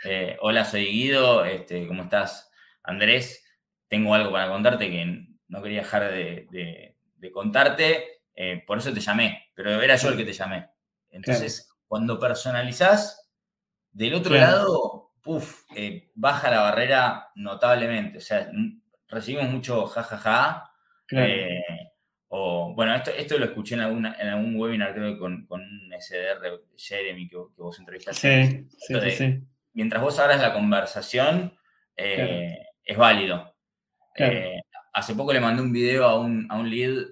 Eh, 0.05 0.37
hola, 0.41 0.65
soy 0.65 0.87
Guido, 0.87 1.45
este, 1.45 1.87
¿cómo 1.87 2.05
estás, 2.05 2.51
Andrés? 2.83 3.45
Tengo 3.89 4.15
algo 4.15 4.33
para 4.33 4.49
contarte 4.49 4.91
que 4.91 5.27
no 5.49 5.63
quería 5.63 5.81
dejar 5.81 6.11
de, 6.11 6.97
contarte, 7.33 8.23
por 8.67 8.79
eso 8.79 8.93
te 8.93 9.01
llamé, 9.01 9.51
pero 9.55 9.81
era 9.81 9.97
yo 9.97 10.09
el 10.09 10.17
que 10.17 10.25
te 10.25 10.33
llamé. 10.33 10.69
Entonces, 11.11 11.69
cuando 11.87 12.19
personalizás, 12.19 13.31
del 13.93 14.15
otro 14.15 14.35
lado 14.35 15.03
puff, 15.23 15.65
eh, 15.75 16.11
baja 16.15 16.51
la 16.51 16.61
barrera 16.61 17.29
notablemente. 17.37 18.19
O 18.19 18.21
sea, 18.21 18.51
recibimos 19.09 19.51
mucho 19.51 19.87
jajaja. 19.87 20.71
Eh, 21.11 21.61
o, 22.29 22.75
bueno, 22.75 22.95
esto, 22.95 23.11
esto 23.11 23.39
lo 23.39 23.45
escuché 23.45 23.75
en, 23.75 23.83
alguna, 23.83 24.17
en 24.19 24.29
algún 24.29 24.57
webinar, 24.57 24.95
creo 24.95 25.13
que 25.13 25.19
con, 25.19 25.47
con 25.47 25.61
un 25.61 25.93
SDR, 25.93 26.63
Jeremy, 26.77 27.29
que, 27.29 27.37
vos 27.37 27.79
entrevistaste. 27.79 28.47
Sí, 28.47 28.69
sí, 28.79 29.11
sí, 29.11 29.43
Mientras 29.75 30.03
vos 30.03 30.19
abras 30.19 30.41
la 30.41 30.53
conversación, 30.53 31.57
eh, 31.97 32.57
es 32.85 32.97
válido. 32.97 33.55
hace 34.93 35.15
poco 35.15 35.33
le 35.33 35.41
mandé 35.41 35.63
un 35.63 35.73
video 35.73 36.05
a 36.05 36.21
un, 36.21 36.47
a 36.51 36.59
un 36.59 36.69
lead 36.69 37.07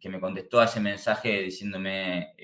que 0.00 0.08
me 0.08 0.20
contestó 0.20 0.60
a 0.60 0.66
ese 0.66 0.80
mensaje 0.80 1.42
diciéndome 1.42 2.34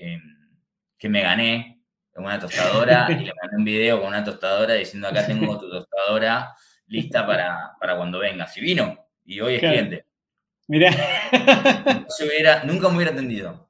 que 0.97 1.09
me 1.09 1.21
gané 1.21 1.83
en 2.15 2.23
una 2.23 2.39
tostadora 2.39 3.07
y 3.11 3.25
le 3.25 3.33
mandé 3.41 3.57
un 3.57 3.65
video 3.65 3.99
con 3.99 4.09
una 4.09 4.23
tostadora 4.23 4.75
diciendo 4.75 5.07
acá 5.07 5.25
tengo 5.25 5.57
tu 5.59 5.69
tostadora 5.69 6.55
lista 6.87 7.25
para, 7.25 7.95
cuando 7.97 8.19
vengas. 8.19 8.55
Y 8.57 8.61
vino, 8.61 9.07
y 9.25 9.39
hoy 9.41 9.55
es 9.55 9.59
cliente. 9.59 10.05
Mira. 10.67 10.91
nunca 12.65 12.89
me 12.89 12.95
hubiera 12.95 13.11
atendido. 13.11 13.67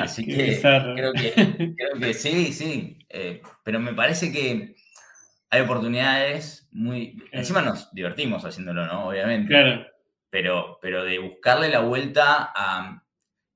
Así 0.00 0.24
que 0.24 0.60
creo, 0.60 1.12
que 1.12 1.32
creo, 1.76 2.00
que 2.00 2.14
sí, 2.14 2.52
sí. 2.52 2.98
Eh, 3.08 3.42
pero 3.64 3.80
me 3.80 3.92
parece 3.92 4.32
que 4.32 4.76
hay 5.50 5.60
oportunidades 5.60 6.68
muy... 6.72 7.22
Encima 7.32 7.60
nos 7.60 7.92
divertimos 7.92 8.44
haciéndolo, 8.44 8.86
¿no? 8.86 9.08
Obviamente. 9.08 9.48
Claro. 9.48 9.86
Pero, 10.30 10.78
pero 10.80 11.04
de 11.04 11.18
buscarle 11.18 11.68
la 11.68 11.80
vuelta 11.80 12.52
a... 12.54 13.02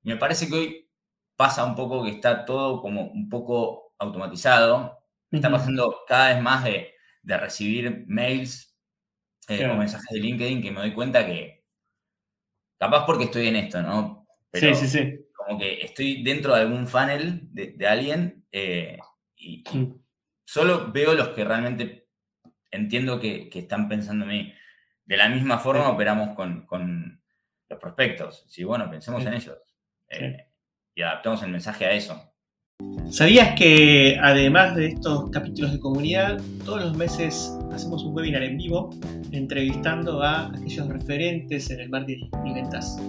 Me 0.03 0.15
parece 0.17 0.47
que 0.47 0.55
hoy 0.55 0.89
pasa 1.35 1.63
un 1.63 1.75
poco 1.75 2.03
que 2.03 2.11
está 2.11 2.45
todo 2.45 2.81
como 2.81 3.11
un 3.11 3.29
poco 3.29 3.93
automatizado. 3.97 4.97
Está 5.31 5.49
pasando 5.51 6.03
cada 6.07 6.33
vez 6.33 6.41
más 6.41 6.63
de, 6.63 6.95
recibir 7.23 8.05
mails 8.07 8.75
eh, 9.47 9.67
o 9.67 9.75
mensajes 9.75 10.07
de 10.09 10.19
LinkedIn 10.19 10.61
que 10.63 10.71
me 10.71 10.79
doy 10.79 10.93
cuenta 10.93 11.25
que, 11.25 11.63
capaz 12.79 13.05
porque 13.05 13.25
estoy 13.25 13.47
en 13.47 13.57
esto, 13.57 13.83
¿no? 13.83 14.25
sí, 14.51 14.73
sí, 14.73 14.87
sí. 14.87 15.28
Como 15.49 15.61
que 15.61 15.81
estoy 15.81 16.21
dentro 16.21 16.53
de 16.53 16.61
algún 16.61 16.87
funnel 16.87 17.49
de, 17.51 17.87
alguien 17.87 18.45
eh, 18.51 18.99
y, 19.35 19.63
solo 20.45 20.91
veo 20.91 21.15
los 21.15 21.29
que 21.29 21.43
realmente 21.43 22.07
entiendo 22.69 23.19
que, 23.19 23.49
están 23.51 23.89
pensando 23.89 24.25
en 24.25 24.29
mí. 24.29 24.53
De 25.05 25.17
la 25.17 25.27
misma 25.27 25.57
forma 25.57 25.89
operamos 25.89 26.35
con, 26.35 27.23
los 27.67 27.79
prospectos. 27.79 28.45
Sí, 28.47 28.63
bueno, 28.63 28.91
pensemos 28.91 29.25
en 29.25 29.33
ellos. 29.33 29.57
Eh, 30.09 30.37
y 30.93 31.01
adaptamos 31.01 31.41
el 31.41 31.49
mensaje 31.49 31.83
a 31.83 31.93
eso. 31.93 32.31
¿Sabías 33.09 33.55
que 33.57 34.19
además 34.21 34.75
de 34.75 34.89
estos 34.89 35.31
capítulos 35.31 35.73
de 35.73 35.79
comunidad, 35.79 36.39
todos 36.63 36.83
los 36.83 36.95
meses 36.95 37.51
hacemos 37.73 38.03
un 38.03 38.15
webinar 38.15 38.43
en 38.43 38.55
vivo 38.57 38.91
entrevistando 39.31 40.21
a 40.21 40.49
aquellos 40.49 40.87
referentes 40.87 41.71
en 41.71 41.79
el 41.79 41.89
marketing 41.89 42.29
y 42.45 42.53
ventas 42.53 42.99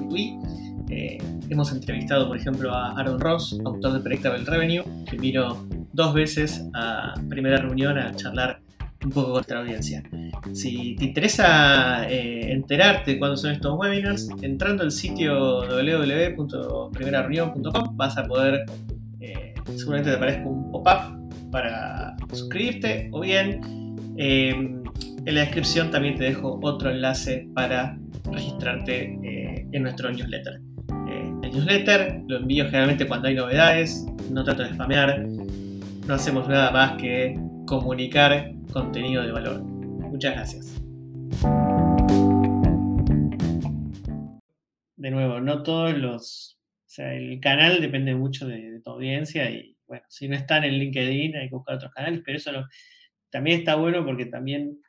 eh, 0.91 1.19
hemos 1.49 1.73
entrevistado, 1.73 2.27
por 2.27 2.37
ejemplo, 2.37 2.75
a 2.75 2.99
Aaron 2.99 3.21
Ross, 3.21 3.57
autor 3.65 3.93
de 3.93 4.01
Predictable 4.01 4.45
Revenue, 4.45 4.83
que 5.09 5.17
vino 5.17 5.65
dos 5.93 6.13
veces 6.15 6.65
a 6.75 7.15
primera 7.29 7.59
reunión 7.59 7.97
a 7.97 8.13
charlar 8.15 8.61
un 9.05 9.11
poco 9.11 9.27
con 9.27 9.35
nuestra 9.35 9.61
audiencia. 9.61 10.03
Si 10.53 10.97
te 10.97 11.05
interesa 11.07 12.09
eh, 12.11 12.53
enterarte 12.53 13.13
de 13.13 13.19
cuándo 13.19 13.37
son 13.37 13.53
estos 13.53 13.79
webinars, 13.79 14.29
entrando 14.43 14.83
al 14.83 14.91
sitio 14.91 15.61
www.primerareunión.com 15.61 17.97
vas 17.97 18.19
a 18.19 18.25
poder, 18.25 18.65
eh, 19.21 19.55
seguramente 19.77 20.11
te 20.11 20.17
aparezca 20.17 20.45
un 20.47 20.73
pop-up 20.73 21.17
para 21.51 22.17
suscribirte 22.33 23.09
o 23.13 23.21
bien 23.21 23.61
en 24.17 24.83
la 25.25 25.41
descripción 25.41 25.91
también 25.91 26.17
te 26.17 26.25
dejo 26.25 26.59
otro 26.63 26.91
enlace 26.91 27.49
para 27.55 27.97
registrarte 28.31 29.19
en 29.73 29.83
nuestro 29.83 30.13
newsletter 30.13 30.61
newsletter, 31.51 32.23
lo 32.27 32.39
envío 32.39 32.65
generalmente 32.67 33.07
cuando 33.07 33.29
hay 33.29 33.35
novedades, 33.35 34.07
no 34.31 34.45
trato 34.45 34.63
de 34.63 34.71
spamear, 34.71 35.21
no 36.07 36.15
hacemos 36.15 36.49
nada 36.49 36.71
más 36.71 37.01
que 37.01 37.39
comunicar 37.67 38.53
contenido 38.73 39.23
de 39.23 39.33
valor. 39.33 39.63
Muchas 39.63 40.35
gracias. 40.35 40.81
De 44.97 45.11
nuevo, 45.11 45.41
no 45.41 45.63
todos 45.63 45.97
los... 45.97 46.59
O 46.87 46.93
sea, 46.93 47.15
el 47.15 47.39
canal 47.41 47.81
depende 47.81 48.15
mucho 48.15 48.47
de, 48.49 48.81
tu 48.83 48.91
audiencia 48.91 49.49
y 49.49 49.77
bueno, 49.87 50.05
si 50.09 50.29
no 50.29 50.35
están 50.35 50.65
en 50.65 50.75
LinkedIn 50.75 51.37
hay 51.37 51.49
que 51.49 51.55
buscar 51.55 51.77
otros 51.77 51.93
canales, 51.93 52.23
pero 52.25 52.39
eso 52.39 52.51
también 53.31 53.61
está 53.61 53.77
bueno 53.77 54.05
porque 54.05 54.27
también 54.27 54.81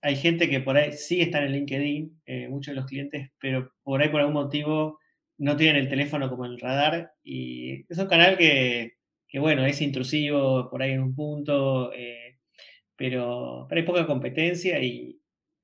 hay 0.00 0.16
gente 0.16 0.48
que 0.48 0.60
por 0.60 0.76
ahí 0.76 0.92
sí 0.92 1.20
están 1.20 1.44
en 1.44 1.52
LinkedIn, 1.52 2.22
eh, 2.26 2.48
muchos 2.48 2.72
de 2.72 2.80
los 2.80 2.86
clientes, 2.86 3.30
pero 3.40 3.72
por 3.82 4.00
ahí 4.00 4.08
por 4.08 4.20
algún 4.20 4.34
motivo 4.34 4.98
no 5.38 5.56
tienen 5.56 5.82
el 5.82 5.88
teléfono 5.88 6.28
como 6.28 6.44
el 6.44 6.58
radar 6.60 7.12
y 7.22 7.84
es 7.90 7.98
un 7.98 8.06
canal 8.06 8.36
que, 8.36 8.92
bueno, 9.34 9.64
es 9.64 9.80
intrusivo 9.80 10.68
por 10.70 10.82
ahí 10.82 10.92
en 10.92 11.02
un 11.02 11.14
punto, 11.14 11.92
eh, 11.92 12.38
pero, 12.96 13.66
hay 13.70 13.82
poca 13.82 14.06
competencia 14.06 14.82
y, 14.82 15.18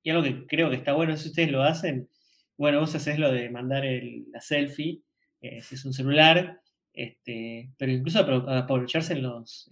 algo 0.07 0.23
que 0.23 0.47
creo 0.47 0.71
que 0.71 0.77
está 0.77 0.95
bueno 0.95 1.17
si 1.19 1.29
ustedes 1.29 1.51
lo 1.51 1.63
hacen, 1.63 2.09
bueno, 2.57 2.81
vos 2.81 2.95
haces 2.95 3.19
lo 3.19 3.31
de 3.31 3.51
mandar 3.51 3.85
la 4.33 4.41
selfie, 4.41 5.03
eh, 5.43 5.61
si 5.61 5.75
es 5.75 5.85
un 5.85 5.93
celular, 5.93 6.61
este, 6.95 7.71
pero 7.77 7.93
incluso 7.93 8.21
aprovecharse 8.21 9.13
en 9.13 9.23
los, 9.23 9.69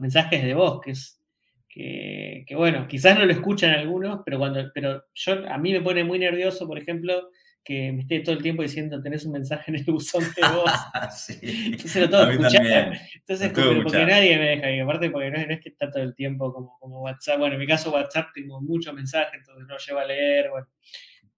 mensajes 0.00 0.44
de 0.44 0.54
voz, 0.54 0.80
que 0.80 0.90
es 0.90 1.20
que, 1.68 2.54
bueno, 2.56 2.88
quizás 2.88 3.18
no 3.18 3.26
lo 3.26 3.32
escuchan 3.32 3.70
algunos, 3.70 4.20
pero 4.24 4.38
cuando, 4.38 4.70
pero 4.72 5.04
yo 5.14 5.46
a 5.48 5.58
mí 5.58 5.72
me 5.72 5.82
pone 5.82 6.04
muy 6.04 6.18
nervioso, 6.18 6.66
por 6.66 6.78
ejemplo, 6.78 7.30
que 7.66 7.90
me 7.90 8.02
esté 8.02 8.20
todo 8.20 8.36
el 8.36 8.42
tiempo 8.42 8.62
diciendo 8.62 9.02
tenés 9.02 9.24
un 9.24 9.32
mensaje 9.32 9.72
en 9.72 9.78
el 9.78 9.84
buzón 9.84 10.22
de 10.22 10.48
voz. 10.48 10.70
Entonces 11.42 11.96
lo 11.96 12.08
tengo 12.08 12.26
que 12.26 12.32
escuchar. 12.34 13.00
Entonces, 13.16 13.52
porque 13.52 14.06
nadie 14.06 14.38
me 14.38 14.44
deja. 14.50 14.70
Y 14.70 14.78
aparte, 14.78 15.10
porque 15.10 15.30
no, 15.32 15.38
es 15.38 15.60
que 15.60 15.70
está 15.70 15.90
todo 15.90 16.04
el 16.04 16.14
tiempo 16.14 16.52
como, 16.52 16.78
como 16.78 17.02
WhatsApp. 17.02 17.40
Bueno, 17.40 17.54
en 17.54 17.60
mi 17.60 17.66
caso, 17.66 17.90
WhatsApp 17.90 18.28
tengo 18.32 18.60
muchos 18.60 18.94
mensajes, 18.94 19.40
entonces 19.40 19.66
no 19.66 19.76
llevo 19.78 19.98
a 19.98 20.04
leer. 20.04 20.50
Bueno. 20.50 20.68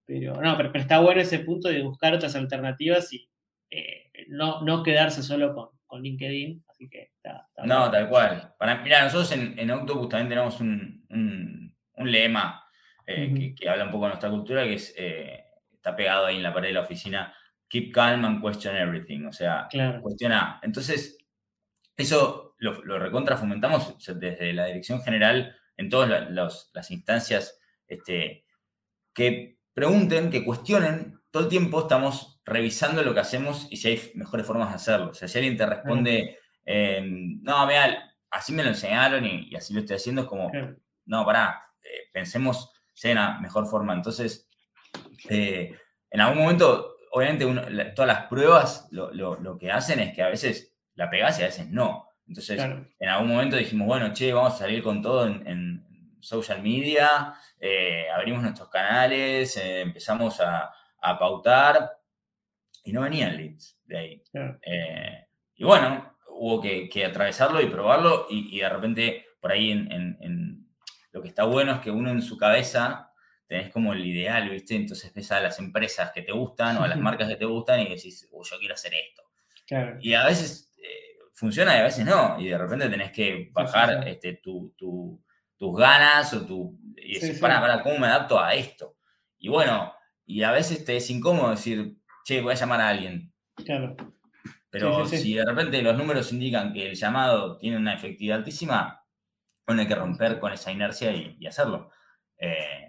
Pero 0.05 0.39
no, 0.39 0.55
pero, 0.55 0.71
está 0.75 0.99
bueno 0.99 1.19
ese 1.19 1.39
punto 1.39 1.67
de 1.67 1.81
buscar 1.81 2.13
otras 2.13 2.35
alternativas 2.35 3.11
y 3.11 3.27
eh, 3.71 4.11
no, 4.27 4.61
no 4.61 4.83
quedarse 4.83 5.23
solo 5.23 5.55
con, 5.55 5.69
con 5.87 6.03
LinkedIn. 6.03 6.63
Así 6.69 6.87
que 6.87 7.11
está, 7.15 7.47
No, 7.65 7.89
tal 7.89 8.07
cual. 8.07 8.53
Para, 8.59 8.83
mira, 8.83 9.03
nosotros 9.03 9.31
en, 9.31 9.57
en 9.57 9.71
Octopus 9.71 10.09
también 10.09 10.29
tenemos 10.29 10.61
un, 10.61 11.07
un, 11.09 11.75
un 11.93 12.11
lema 12.11 12.63
eh, 13.07 13.33
que, 13.35 13.55
que, 13.55 13.67
habla 13.67 13.85
un 13.85 13.91
poco 13.91 14.03
de 14.05 14.09
nuestra 14.09 14.29
cultura, 14.29 14.63
que 14.65 14.75
es. 14.75 14.93
Eh, 14.95 15.45
está 15.79 15.95
pegado 15.95 16.25
ahí 16.25 16.37
en 16.37 16.43
la 16.43 16.53
pared 16.53 16.69
de 16.69 16.73
la 16.73 16.81
oficina, 16.81 17.33
keep 17.67 17.93
calm 17.93 18.25
and 18.25 18.41
question 18.41 18.75
everything, 18.75 19.25
o 19.25 19.31
sea, 19.31 19.67
cuestiona. 20.01 20.59
Entonces, 20.61 21.17
eso 21.95 22.55
lo, 22.57 22.83
lo, 22.83 22.99
recontra 22.99 23.37
fomentamos 23.37 23.95
desde 24.19 24.53
la 24.53 24.65
dirección 24.65 25.01
general 25.01 25.55
en 25.77 25.89
todas 25.89 26.29
las 26.29 26.91
instancias 26.91 27.59
este, 27.87 28.45
que 29.13 29.59
pregunten, 29.73 30.29
que 30.29 30.43
cuestionen. 30.43 31.19
Todo 31.31 31.43
el 31.43 31.49
tiempo 31.49 31.81
estamos 31.81 32.41
revisando 32.43 33.03
lo 33.03 33.13
que 33.13 33.19
hacemos 33.19 33.67
y 33.69 33.77
si 33.77 33.87
hay 33.89 34.11
mejores 34.15 34.45
formas 34.45 34.69
de 34.69 34.75
hacerlo. 34.75 35.11
O 35.11 35.13
sea, 35.13 35.27
si 35.27 35.37
alguien 35.37 35.55
te 35.55 35.65
responde, 35.65 36.37
no, 37.41 37.65
mira, 37.67 38.15
así 38.29 38.51
me 38.51 38.63
lo 38.63 38.69
enseñaron 38.69 39.25
y, 39.25 39.55
así 39.55 39.73
lo 39.73 39.81
estoy 39.81 39.95
haciendo, 39.97 40.23
es 40.23 40.27
como, 40.27 40.51
no, 41.05 41.25
pará, 41.25 41.61
eh, 41.83 42.09
pensemos 42.11 42.71
si 42.93 43.07
hay 43.07 43.13
una 43.13 43.39
mejor 43.39 43.67
forma. 43.67 43.93
Entonces, 43.93 44.48
eh, 45.29 45.75
en 46.09 46.21
algún 46.21 46.43
momento, 46.43 46.95
obviamente, 47.11 47.45
todas 47.95 48.07
las 48.07 48.27
pruebas 48.27 48.87
lo, 48.91 49.57
que 49.57 49.71
hacen 49.71 49.99
es 49.99 50.13
que 50.13 50.23
a 50.23 50.29
veces 50.29 50.75
la 50.95 51.09
pegás 51.09 51.39
y 51.39 51.43
a 51.43 51.47
veces 51.47 51.69
no. 51.69 52.07
Entonces, 52.27 52.59
en 52.99 53.09
algún 53.09 53.29
momento 53.29 53.55
dijimos, 53.55 53.87
bueno, 53.87 54.13
che, 54.13 54.31
vamos 54.31 54.53
a 54.53 54.57
salir 54.57 54.83
con 54.83 55.01
todo 55.01 55.25
en, 55.25 55.85
social 56.21 56.61
media, 56.61 57.33
eh, 57.59 58.07
abrimos 58.13 58.43
nuestros 58.43 58.69
canales, 58.69 59.55
eh, 59.57 59.81
empezamos 59.81 60.39
a, 60.41 60.73
pautar 61.01 61.89
y 62.83 62.91
no 62.91 63.01
venían 63.01 63.37
leads 63.37 63.79
de 63.85 63.97
ahí. 63.97 64.23
y 65.55 65.63
bueno, 65.63 66.17
hubo 66.39 66.61
que, 66.61 67.05
atravesarlo 67.05 67.61
y 67.61 67.67
probarlo 67.67 68.27
y, 68.29 68.59
de 68.59 68.69
repente 68.69 69.25
por 69.41 69.51
ahí 69.51 69.71
en, 69.71 70.65
lo 71.11 71.21
que 71.21 71.27
está 71.27 71.43
bueno 71.43 71.73
es 71.73 71.79
que 71.79 71.91
uno 71.91 72.11
en 72.11 72.21
su 72.21 72.37
cabeza 72.37 73.08
tenés 73.49 73.71
como 73.71 73.93
el 73.93 74.05
ideal, 74.05 74.47
¿viste? 74.47 74.75
Entonces 74.75 75.11
ves 75.11 75.31
a 75.31 75.41
las 75.41 75.57
empresas 75.57 76.11
que 76.11 76.21
te 76.21 76.31
gustan 76.31 76.77
o 76.77 76.83
a 76.83 76.87
las 76.87 76.99
marcas 76.99 77.27
que 77.27 77.35
te 77.35 77.45
gustan 77.45 77.79
y 77.79 77.89
decís, 77.89 78.29
yo 78.31 78.59
quiero 78.59 78.75
hacer 78.75 78.93
esto. 78.93 79.23
Y 80.01 80.13
a 80.13 80.23
veces 80.23 80.71
eh, 80.77 81.17
funciona 81.33 81.75
y 81.75 81.79
a 81.79 81.83
veces 81.83 82.05
no. 82.05 82.39
Y 82.39 82.47
de 82.47 82.57
repente 82.57 82.87
tenés 82.87 83.11
que 83.11 83.49
bajar 83.51 84.07
Este, 84.07 84.39
tus 84.43 85.75
ganas 85.75 86.31
o 86.35 86.45
tu... 86.45 86.79
Y 86.95 87.15
decir, 87.15 87.39
para, 87.39 87.59
para, 87.59 87.81
¿cómo 87.81 87.97
me 87.97 88.05
adapto 88.05 88.39
a 88.39 88.53
esto? 88.53 88.97
Y 89.39 89.49
bueno, 89.49 89.93
y 90.27 90.43
a 90.43 90.51
veces 90.51 90.85
te 90.85 90.97
es 90.97 91.09
incómodo 91.09 91.49
decir, 91.49 91.97
che, 92.23 92.41
voy 92.41 92.51
a 92.51 92.55
llamar 92.55 92.81
a 92.81 92.89
alguien. 92.89 93.33
Claro. 93.55 93.95
Pero 94.69 95.07
si 95.07 95.33
de 95.33 95.43
repente 95.43 95.81
los 95.81 95.97
números 95.97 96.31
indican 96.31 96.71
que 96.71 96.89
el 96.89 96.95
llamado 96.95 97.57
tiene 97.57 97.77
una 97.77 97.95
efectividad 97.95 98.37
altísima, 98.37 99.03
bueno, 99.65 99.81
hay 99.81 99.87
que 99.87 99.95
romper 99.95 100.39
con 100.39 100.53
esa 100.53 100.71
inercia 100.71 101.11
y, 101.11 101.47
hacerlo. 101.47 101.89
Eh, 102.37 102.88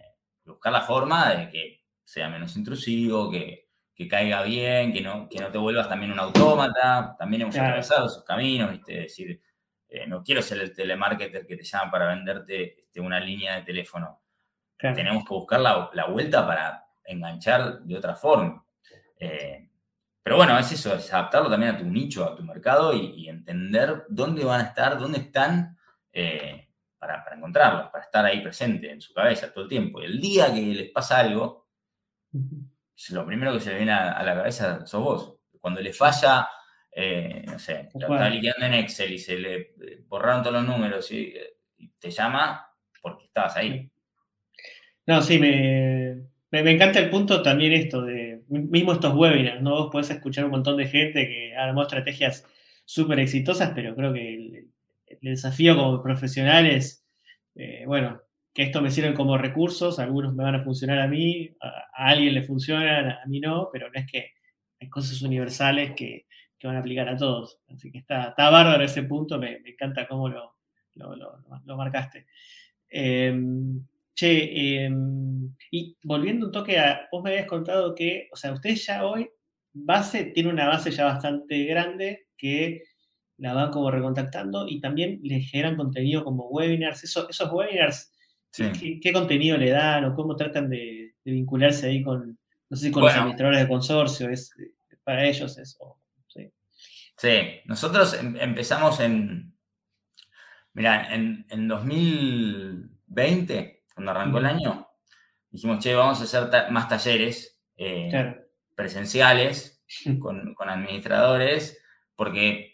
buscar 0.51 0.73
la 0.73 0.83
forma 0.83 1.31
de 1.35 1.51
que 1.51 1.85
sea 2.05 2.29
menos 2.29 2.57
intrusivo, 2.57 3.31
que, 3.31 3.69
caiga 4.09 4.43
bien, 4.45 4.95
que 4.95 5.03
no, 5.03 5.29
que 5.29 5.39
no 5.39 5.49
te 5.49 5.59
vuelvas 5.59 5.87
también 5.89 6.13
un 6.13 6.19
autómata. 6.19 7.15
También 7.19 7.43
hemos 7.43 7.57
atravesado 7.57 8.07
esos 8.07 8.25
caminos, 8.25 8.71
¿viste? 8.71 8.95
Es 8.95 9.03
decir, 9.03 9.43
eh, 9.89 10.07
no 10.07 10.23
quiero 10.23 10.41
ser 10.41 10.59
el 10.61 10.73
telemarketer 10.73 11.47
que 11.47 11.57
te 11.57 11.65
llama 11.65 11.91
para 11.91 12.07
venderte 12.07 12.81
este, 12.81 13.01
una 13.01 13.21
línea 13.21 13.57
de 13.57 13.63
teléfono. 13.63 14.23
Tenemos 14.79 15.25
que 15.25 15.35
buscar 15.35 15.61
la, 15.61 16.07
vuelta 16.09 16.47
para 16.47 16.87
enganchar 17.05 17.81
de 17.81 17.97
otra 17.97 18.15
forma. 18.15 18.65
Eh, 19.19 19.69
pero 20.23 20.37
bueno, 20.37 20.59
es 20.59 20.73
eso, 20.73 20.95
es 20.95 21.13
adaptarlo 21.13 21.51
también 21.51 21.75
a 21.75 21.79
tu 21.79 21.85
nicho, 21.85 22.25
a 22.25 22.35
tu 22.35 22.43
mercado 22.43 22.95
y, 22.95 23.29
entender 23.29 24.05
dónde 24.09 24.45
van 24.45 24.61
a 24.61 24.65
estar, 24.65 24.99
dónde 24.99 25.19
están 25.19 25.77
eh, 26.13 26.70
para, 27.01 27.25
encontrarlos, 27.35 27.91
para 27.91 28.05
estar 28.05 28.25
ahí 28.25 28.43
presente 28.43 28.91
en 28.91 29.01
su 29.01 29.15
cabeza 29.15 29.53
todo 29.53 29.65
el 29.65 29.71
tiempo. 29.71 30.01
Y 30.01 30.05
el 30.05 30.21
día 30.21 30.53
que 30.53 30.61
les 30.61 30.91
pasa 30.91 31.19
algo, 31.19 31.69
lo 33.11 33.27
primero 33.27 33.55
que 33.55 33.61
se 33.61 33.71
le 33.71 33.77
viene 33.77 33.93
a, 33.93 34.23
la 34.23 34.35
cabeza 34.35 34.87
sos 34.87 35.03
vos. 35.03 35.37
Cuando 35.59 35.81
le 35.81 35.93
falla, 35.93 36.47
eh, 36.93 37.43
no 37.47 37.59
sé, 37.59 37.89
está 37.95 38.29
liquidando 38.29 38.67
en 38.67 38.75
Excel 38.75 39.13
y 39.13 39.19
se 39.19 39.39
le 39.39 39.75
borraron 40.07 40.43
todos 40.43 40.57
los 40.57 40.67
números 40.67 41.11
y, 41.11 41.35
te 41.99 42.11
llama, 42.11 42.71
porque 43.01 43.25
estabas 43.25 43.57
ahí. 43.57 43.91
No, 45.07 45.23
sí, 45.23 45.39
me, 45.39 46.27
me, 46.51 46.71
encanta 46.71 46.99
el 46.99 47.09
punto 47.09 47.43
también 47.43 47.73
esto 47.73 48.03
de, 48.03 48.43
mismo 48.49 48.93
estos 48.93 49.15
webinars, 49.15 49.63
¿no? 49.63 49.71
Vos 49.71 49.89
podés 49.91 50.11
escuchar 50.11 50.45
un 50.45 50.51
montón 50.51 50.77
de 50.77 50.87
gente 50.87 51.27
que 51.27 51.57
armó 51.57 51.83
estrategias 51.83 52.47
súper 52.85 53.21
exitosas, 53.21 53.73
pero 53.75 53.97
creo 53.97 54.13
que 54.13 54.35
el, 54.35 54.71
desafío 55.21 55.77
como 55.77 56.03
profesional 56.03 56.67
es, 56.67 57.05
eh, 57.55 57.85
bueno, 57.87 58.21
que 58.53 58.63
esto 58.63 58.83
me 58.83 58.91
sirven 58.91 59.15
como 59.15 59.39
recursos, 59.39 59.99
algunos 59.99 60.35
me 60.35 60.45
van 60.45 60.57
a 60.57 60.65
funcionar 60.65 61.01
a 61.01 61.09
mí, 61.09 61.51
a, 61.61 61.87
alguien 61.95 62.35
le 62.35 62.43
funcionan, 62.43 63.11
a 63.11 63.27
mí 63.27 63.41
no, 63.41 63.69
pero 63.73 63.91
no 63.91 64.01
es 64.01 64.07
que 64.11 64.33
hay 64.81 64.89
cosas 64.89 65.23
universales 65.23 65.93
que, 65.97 66.27
van 66.63 66.77
a 66.77 66.81
aplicar 66.81 67.09
a 67.09 67.17
todos. 67.17 67.59
Así 67.69 67.91
que 67.91 67.99
está, 67.99 68.31
está 68.31 68.51
bárbaro 68.51 68.85
ese 68.85 69.05
punto, 69.05 69.39
me, 69.39 69.63
encanta 69.65 70.07
cómo 70.07 70.29
lo, 70.29 70.57
lo, 70.95 71.77
marcaste. 71.77 72.27
Em, 72.89 73.83
che, 74.15 74.85
em, 74.85 75.55
y 75.71 75.97
volviendo 76.03 76.47
un 76.47 76.53
toque 76.53 76.79
a, 76.79 77.09
vos 77.11 77.23
me 77.23 77.31
habías 77.31 77.47
contado 77.47 77.95
que, 77.95 78.29
o 78.31 78.37
sea, 78.37 78.53
ustedes 78.53 78.85
ya 78.85 79.07
hoy, 79.07 79.31
base, 79.73 80.27
tiene 80.27 80.51
una 80.51 80.67
base 80.67 80.91
ya 80.91 81.05
bastante 81.07 81.65
grande 81.65 82.27
que 82.37 82.83
la 83.41 83.55
van 83.55 83.71
como 83.71 83.91
recontactando 83.91 84.69
y 84.69 84.81
también 84.81 85.21
le 85.23 85.41
generan 85.41 85.77
contenido 85.77 86.25
como 86.25 86.49
webinars. 86.49 87.05
esos 87.05 87.53
webinars 87.53 88.13
¿Qué, 88.53 89.13
contenido 89.13 89.57
le 89.57 89.71
dan 89.71 90.05
o 90.05 90.15
cómo 90.15 90.37
tratan 90.37 90.69
de, 90.69 91.15
vincularse 91.25 91.87
ahí 91.87 92.03
con, 92.03 92.39
no 92.69 92.77
sé 92.77 92.87
si 92.87 92.93
con 92.93 93.05
los 93.05 93.15
administradores 93.15 93.61
de 93.61 93.69
consorcio? 93.69 94.29
Es, 94.29 94.53
para 95.05 95.25
ellos 95.25 95.57
eso. 95.57 96.01
Sí, 96.27 96.53
sí. 97.17 97.61
nosotros 97.67 98.15
em, 98.15 98.37
empezamos 98.41 98.99
en, 99.01 99.55
mira, 100.73 101.15
en, 101.15 101.69
2020, 101.69 103.85
cuando 103.95 104.11
arrancó 104.11 104.39
el 104.39 104.47
año, 104.47 104.89
dijimos, 105.51 105.79
che, 105.79 105.95
vamos 105.95 106.21
a 106.21 106.25
hacer 106.25 106.51
más 106.73 106.89
talleres 106.89 107.61
eh, 107.77 108.35
presenciales 108.75 109.85
con, 110.21 110.55
con 110.55 110.69
administradores, 110.69 111.81
porque 112.17 112.70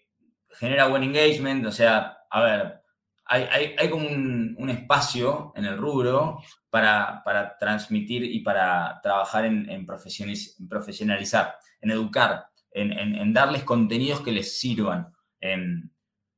genera 0.59 0.89
buen 0.89 1.03
engagement, 1.03 1.67
o 1.67 1.73
sea, 1.73 2.19
a 2.31 2.43
ver, 2.43 2.83
hay, 3.29 3.91
como 3.91 4.07
un, 4.07 4.71
espacio 4.71 5.53
en 5.57 5.65
el 5.65 5.77
rubro 5.77 6.39
para, 6.71 7.23
transmitir 7.59 8.23
y 8.25 8.41
para 8.41 9.01
trabajar 9.03 9.45
en, 9.45 9.87
profesionalizar, 9.87 11.57
en 11.81 11.91
educar, 11.91 12.47
en, 12.71 13.33
darles 13.33 13.65
contenidos 13.65 14.21
que 14.21 14.33
les 14.33 14.59
sirvan. 14.59 15.13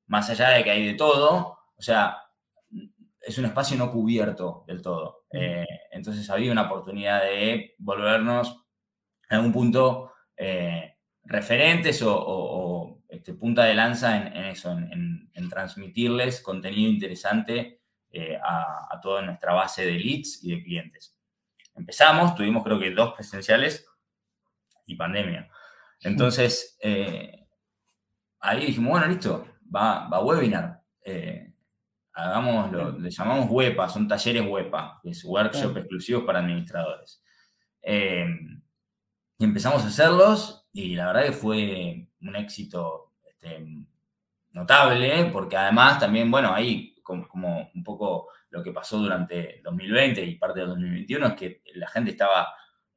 más 0.07 0.31
allá 0.31 0.51
de 0.51 0.65
que 0.65 0.71
hay 0.71 0.87
de 0.87 0.95
todo, 0.95 1.59
o 1.77 1.83
sea, 1.83 2.17
es 3.21 3.37
un 3.37 3.45
espacio 3.45 3.77
no 3.77 3.91
cubierto 3.91 4.65
del 4.67 4.81
todo. 4.81 5.25
Eh, 5.31 5.67
entonces 5.91 6.29
había 6.31 6.53
una 6.53 6.63
oportunidad 6.63 7.23
de 7.23 7.75
volvernos 7.79 8.65
en 9.29 9.37
algún 9.37 9.53
punto 9.53 10.13
eh, 10.37 10.98
referentes 11.29 12.03
o 12.05 12.99
este, 13.09 13.33
punta 13.33 13.65
de 13.65 13.75
lanza 13.75 14.17
en, 14.17 14.45
eso, 14.45 14.71
en, 14.71 15.49
transmitirles 15.49 16.43
contenido 16.43 16.91
interesante 16.91 17.81
eh, 18.11 18.39
a, 18.43 19.01
toda 19.01 19.23
nuestra 19.23 19.55
base 19.55 19.87
de 19.87 19.93
leads 19.93 20.45
y 20.45 20.55
de 20.55 20.63
clientes. 20.63 21.19
Empezamos, 21.75 22.35
tuvimos 22.35 22.63
creo 22.63 22.79
que 22.79 22.91
dos 22.91 23.15
presenciales 23.15 23.87
y 24.87 24.95
pandemia. 24.95 25.51
Entonces, 26.03 26.77
eh, 26.83 27.47
ahí 28.41 28.67
dijimos, 28.67 28.91
bueno, 28.91 29.07
listo, 29.07 29.47
va, 29.75 30.07
va 30.09 30.23
webinar. 30.23 30.83
Eh, 31.03 31.55
hagámoslo, 32.13 32.99
le 32.99 33.11
llamamos 33.11 33.51
WEPA, 33.51 33.89
son 33.89 34.07
talleres 34.07 34.47
WEPA, 34.47 35.01
que 35.03 35.11
es 35.11 35.25
workshop 35.25 35.79
exclusivos 35.79 36.25
para 36.25 36.41
administradores. 36.41 37.23
y 37.83 39.45
empezamos 39.45 39.83
a 39.85 39.87
hacerlos 39.89 40.58
y 40.73 40.95
la 40.95 41.07
verdad 41.07 41.27
que 41.27 41.33
fue 41.33 42.09
un 42.21 42.37
éxito 42.37 43.13
este, 43.25 43.65
notable, 44.53 45.27
porque 45.33 45.57
además 45.57 45.99
también, 45.99 46.31
bueno, 46.31 46.55
ahí 46.55 46.95
como, 47.03 47.71
un 47.75 47.85
poco 47.85 48.29
lo 48.51 48.63
que 48.63 48.73
pasó 48.73 48.99
durante 48.99 49.61
2020 49.65 50.23
y 50.23 50.35
parte 50.37 50.61
de 50.61 50.67
2021 50.67 51.27
es 51.29 51.35
que 51.35 51.63
la 51.75 51.89
gente 51.89 52.11
estaba 52.11 52.49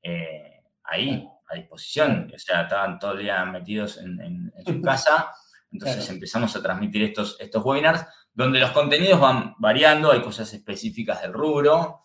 eh, 0.02 0.64
ahí 0.84 1.28
a 1.50 1.56
disposición, 1.56 2.32
o 2.34 2.40
sea, 2.40 2.64
estaban 2.64 3.00
todo 3.00 3.14
el 3.14 3.20
día 3.20 3.44
metidos 3.46 3.98
en, 3.98 4.52
su 4.66 4.82
casa, 4.82 5.32
entonces 5.72 6.10
empezamos 6.10 6.56
a 6.56 6.62
transmitir 6.62 7.04
estos, 7.04 7.38
estos 7.40 7.64
webinars 7.64 8.06
donde 8.34 8.60
los 8.60 8.72
contenidos 8.72 9.20
van 9.20 9.56
variando, 9.58 10.12
hay 10.12 10.22
cosas 10.22 10.54
específicas 10.54 11.22
del 11.22 11.34
rubro, 11.34 12.02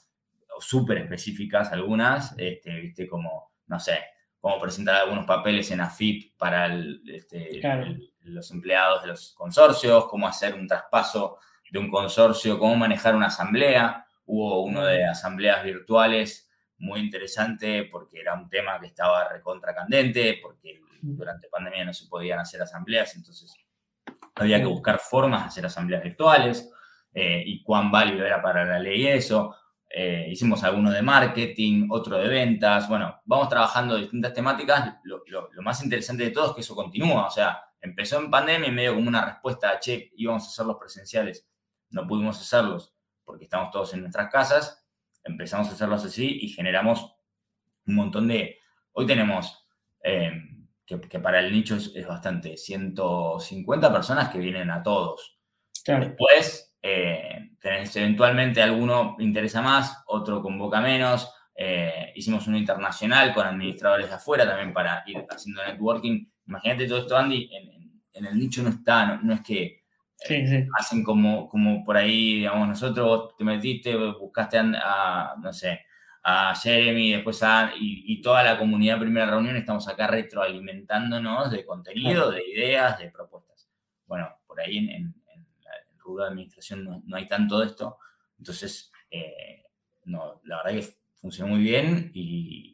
o 0.56 0.60
súper 0.60 0.98
específicas 0.98 1.72
algunas, 1.72 2.34
este, 2.38 2.80
viste, 2.80 3.08
como, 3.08 3.52
no 3.66 3.78
sé, 3.78 3.98
cómo 4.40 4.60
presentar 4.60 4.96
algunos 4.96 5.24
papeles 5.24 5.70
en 5.70 5.80
AFIP 5.80 6.36
para 6.36 6.72
este, 7.06 7.60
los 8.22 8.50
empleados 8.50 9.02
de 9.02 9.08
los 9.08 9.34
consorcios, 9.34 10.06
cómo 10.06 10.28
hacer 10.28 10.54
un 10.54 10.66
traspaso 10.66 11.38
de 11.70 11.78
un 11.78 11.90
consorcio, 11.90 12.58
cómo 12.58 12.76
manejar 12.76 13.14
una 13.14 13.26
asamblea. 13.26 14.06
Hubo 14.24 14.62
uno 14.62 14.84
de 14.84 15.04
asambleas 15.04 15.64
virtuales 15.64 16.50
muy 16.78 17.00
interesante 17.00 17.84
porque 17.84 18.20
era 18.20 18.34
un 18.34 18.48
tema 18.48 18.78
que 18.80 18.86
estaba 18.86 19.28
recontra 19.28 19.74
candente, 19.74 20.38
porque 20.42 20.80
durante 21.02 21.48
pandemia 21.48 21.84
no 21.84 21.92
se 21.92 22.06
podían 22.06 22.38
hacer 22.38 22.62
asambleas, 22.62 23.14
entonces 23.16 23.54
había 24.34 24.58
que 24.58 24.66
buscar 24.66 24.98
formas 24.98 25.42
de 25.42 25.48
hacer 25.48 25.66
asambleas 25.66 26.02
virtuales 26.02 26.70
eh, 27.14 27.42
y 27.46 27.62
cuán 27.62 27.90
válido 27.90 28.26
era 28.26 28.42
para 28.42 28.64
la 28.64 28.78
ley 28.78 29.06
eso. 29.06 29.56
Eh, 29.88 30.28
hicimos 30.30 30.62
alguno 30.64 30.90
de 30.90 31.02
marketing, 31.02 31.88
otro 31.90 32.18
de 32.18 32.28
ventas. 32.28 32.88
Bueno, 32.88 33.20
vamos 33.24 33.48
trabajando 33.48 33.96
distintas 33.96 34.32
temáticas. 34.32 34.96
Lo, 35.04 35.22
más 35.62 35.82
interesante 35.82 36.24
de 36.24 36.30
todo 36.30 36.50
es 36.50 36.54
que 36.54 36.60
eso 36.60 36.74
continúa. 36.74 37.26
O 37.26 37.30
sea, 37.30 37.62
empezó 37.80 38.18
en 38.18 38.30
pandemia 38.30 38.68
y 38.68 38.72
medio 38.72 38.94
como 38.94 39.08
una 39.08 39.24
respuesta 39.24 39.70
a, 39.70 39.80
che, 39.80 40.10
íbamos 40.16 40.44
a 40.44 40.48
hacerlos 40.48 40.76
presenciales. 40.78 41.48
No 41.90 42.06
pudimos 42.06 42.40
hacerlos 42.40 42.94
porque 43.24 43.44
estamos 43.44 43.70
todos 43.70 43.94
en 43.94 44.00
nuestras 44.00 44.30
casas. 44.30 44.86
Empezamos 45.24 45.68
a 45.68 45.72
hacerlos 45.72 46.04
así 46.04 46.38
y 46.40 46.48
generamos 46.48 47.16
un 47.86 47.94
montón 47.94 48.28
de... 48.28 48.58
Hoy 48.92 49.06
tenemos, 49.06 49.66
eh, 50.02 50.32
que, 50.84 51.18
para 51.18 51.40
el 51.40 51.52
nicho 51.52 51.76
es, 51.76 52.06
bastante, 52.06 52.56
150 52.56 53.92
personas 53.92 54.28
que 54.30 54.38
vienen 54.38 54.70
a 54.70 54.82
todos. 54.82 55.38
Después 55.84 56.65
eh, 56.88 57.50
eventualmente 57.94 58.62
alguno 58.62 59.16
interesa 59.18 59.60
más, 59.60 60.04
otro 60.06 60.40
convoca 60.40 60.80
menos. 60.80 61.32
Eh, 61.56 62.12
hicimos 62.14 62.46
uno 62.46 62.58
internacional 62.58 63.34
con 63.34 63.46
administradores 63.46 64.08
de 64.08 64.14
afuera 64.14 64.46
también 64.46 64.72
para 64.72 65.02
ir 65.06 65.26
haciendo 65.28 65.64
networking. 65.64 66.26
Imagínate 66.46 66.86
todo 66.86 66.98
esto, 66.98 67.16
Andy, 67.16 67.50
en, 68.12 68.24
el 68.24 68.38
nicho 68.38 68.62
no 68.62 68.70
está, 68.70 69.16
no, 69.16 69.34
es 69.34 69.40
que 69.42 69.82
eh, 70.28 70.68
hacen 70.78 71.02
como, 71.02 71.48
como 71.48 71.84
por 71.84 71.96
ahí, 71.96 72.36
digamos, 72.36 72.68
nosotros 72.68 73.34
te 73.36 73.44
metiste, 73.44 73.94
buscaste 73.96 74.58
a, 74.58 75.34
no 75.42 75.52
sé, 75.52 75.80
a 76.22 76.54
Jeremy, 76.54 77.12
después 77.12 77.42
a, 77.42 77.72
y, 77.78 78.20
toda 78.22 78.42
la 78.42 78.58
comunidad 78.58 78.98
primera 78.98 79.26
reunión, 79.26 79.56
estamos 79.56 79.86
acá 79.88 80.06
retroalimentándonos 80.06 81.50
de 81.50 81.64
contenido, 81.64 82.30
de 82.30 82.42
ideas, 82.48 82.98
de 82.98 83.10
propuestas. 83.10 83.68
Bueno, 84.06 84.28
por 84.46 84.60
ahí 84.60 84.78
en 84.78 85.14
rubro 86.06 86.24
de 86.24 86.30
administración 86.30 86.84
no, 86.84 87.16
hay 87.16 87.26
tanto 87.26 87.58
de 87.58 87.66
esto. 87.66 87.98
Entonces, 88.38 88.92
eh, 89.10 89.64
no, 90.04 90.40
la 90.44 90.58
verdad 90.58 90.80
que 90.80 90.94
funcionó 91.20 91.54
muy 91.54 91.62
bien 91.62 92.10
y, 92.14 92.72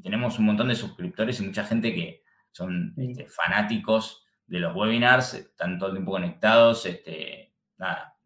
tenemos 0.00 0.38
un 0.38 0.46
montón 0.46 0.68
de 0.68 0.76
suscriptores 0.76 1.40
y 1.40 1.46
mucha 1.46 1.64
gente 1.64 1.92
que 1.92 2.22
son 2.52 2.94
este, 2.96 3.26
fanáticos 3.26 4.24
de 4.46 4.60
los 4.60 4.76
webinars, 4.76 5.34
están 5.34 5.76
todo 5.76 5.88
el 5.88 5.96
tiempo 5.96 6.12
conectados, 6.12 6.86
este, 6.86 7.52
nada, 7.78 8.16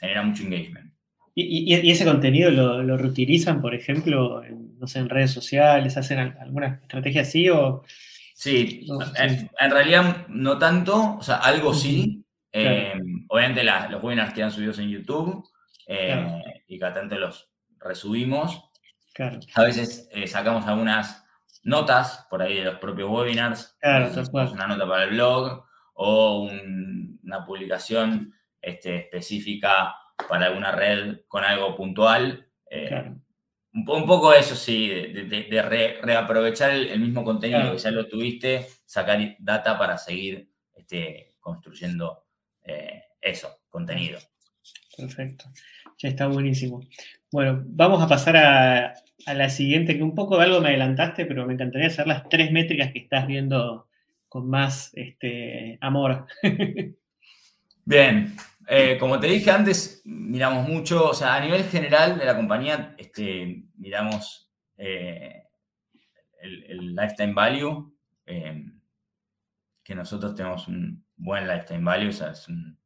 genera 0.00 0.22
mucho 0.22 0.42
engagement. 0.42 0.92
¿Y, 1.36 1.90
ese 1.90 2.04
contenido 2.04 2.50
lo, 2.50 2.96
reutilizan, 2.96 3.60
por 3.60 3.74
ejemplo, 3.74 4.44
en, 4.44 4.78
no 4.78 4.86
sé, 4.86 5.00
en 5.00 5.08
redes 5.08 5.32
sociales? 5.32 5.96
¿Hacen 5.96 6.18
alguna 6.18 6.80
estrategia 6.82 7.22
así 7.22 7.48
o...? 7.48 7.82
Sí, 8.34 8.86
en, 9.16 9.70
realidad 9.70 10.26
no 10.28 10.58
tanto, 10.58 11.16
o 11.16 11.22
sea, 11.22 11.36
algo 11.36 11.72
sí, 11.72 12.23
Em, 12.56 13.26
obviamente 13.28 13.64
los 13.64 14.00
webinars 14.00 14.32
quedan 14.32 14.52
subidos 14.52 14.78
en 14.78 14.88
YouTube 14.88 15.44
eh, 15.88 16.24
y 16.68 16.78
cada 16.78 16.94
tanto 16.94 17.18
los 17.18 17.50
resubimos. 17.80 18.70
A 19.54 19.62
veces 19.64 20.08
eh, 20.12 20.28
sacamos 20.28 20.64
algunas 20.66 21.24
notas 21.64 22.28
por 22.30 22.42
ahí 22.42 22.56
de 22.58 22.64
los 22.64 22.76
propios 22.76 23.10
webinars. 23.10 23.76
una 23.82 24.68
nota 24.68 24.88
para 24.88 25.04
el 25.04 25.10
blog 25.10 25.64
o 25.94 26.42
una 26.42 27.44
publicación 27.44 28.32
este, 28.62 28.98
específica 28.98 29.96
para 30.28 30.46
alguna 30.46 30.70
red 30.70 31.22
con 31.26 31.42
algo 31.42 31.74
puntual. 31.74 32.48
Eh, 32.70 33.12
un, 33.72 33.84
poco 33.84 34.32
eso 34.32 34.54
sí, 34.54 34.88
de, 34.88 35.98
reaprovechar 36.00 36.70
el, 36.70 37.00
mismo 37.00 37.24
contenido 37.24 37.72
que 37.72 37.78
ya 37.78 37.90
lo 37.90 38.06
tuviste, 38.06 38.68
sacar 38.84 39.18
data 39.40 39.76
para 39.76 39.98
seguir 39.98 40.48
este, 40.72 41.34
construyendo 41.40 42.23
eh, 42.64 43.02
eso, 43.20 43.60
contenido. 43.68 44.18
Perfecto. 44.96 45.44
Ya 45.98 46.08
está 46.08 46.26
buenísimo. 46.26 46.82
Bueno, 47.30 47.62
vamos 47.66 48.02
a 48.02 48.08
pasar 48.08 48.36
a, 48.36 48.94
la 49.26 49.48
siguiente, 49.48 49.96
que 49.96 50.02
un 50.02 50.14
poco 50.14 50.36
de 50.36 50.44
algo 50.44 50.60
me 50.60 50.68
adelantaste, 50.68 51.26
pero 51.26 51.46
me 51.46 51.54
encantaría 51.54 51.88
hacer 51.88 52.06
las 52.06 52.28
tres 52.28 52.52
métricas 52.52 52.92
que 52.92 53.00
estás 53.00 53.26
viendo 53.26 53.88
con 54.28 54.48
más 54.48 54.92
este, 54.94 55.78
amor. 55.80 56.26
Bien, 57.84 58.34
eh, 58.66 58.96
como 58.98 59.20
te 59.20 59.26
dije 59.26 59.50
antes, 59.50 60.02
miramos 60.04 60.68
mucho, 60.68 61.10
o 61.10 61.14
sea, 61.14 61.34
a 61.34 61.40
nivel 61.40 61.64
general 61.64 62.18
de 62.18 62.24
la 62.24 62.36
compañía, 62.36 62.94
este, 62.98 63.64
miramos 63.76 64.50
eh, 64.76 65.44
el, 66.40 66.94
lifetime 66.94 67.34
value, 67.34 67.94
eh, 68.26 68.64
que 69.82 69.94
nosotros 69.94 70.34
tenemos 70.34 70.66
un 70.68 71.04
buen 71.16 71.46
lifetime 71.46 71.84
value, 71.84 72.08
o 72.08 72.12
sea, 72.12 72.34
son 72.34 72.78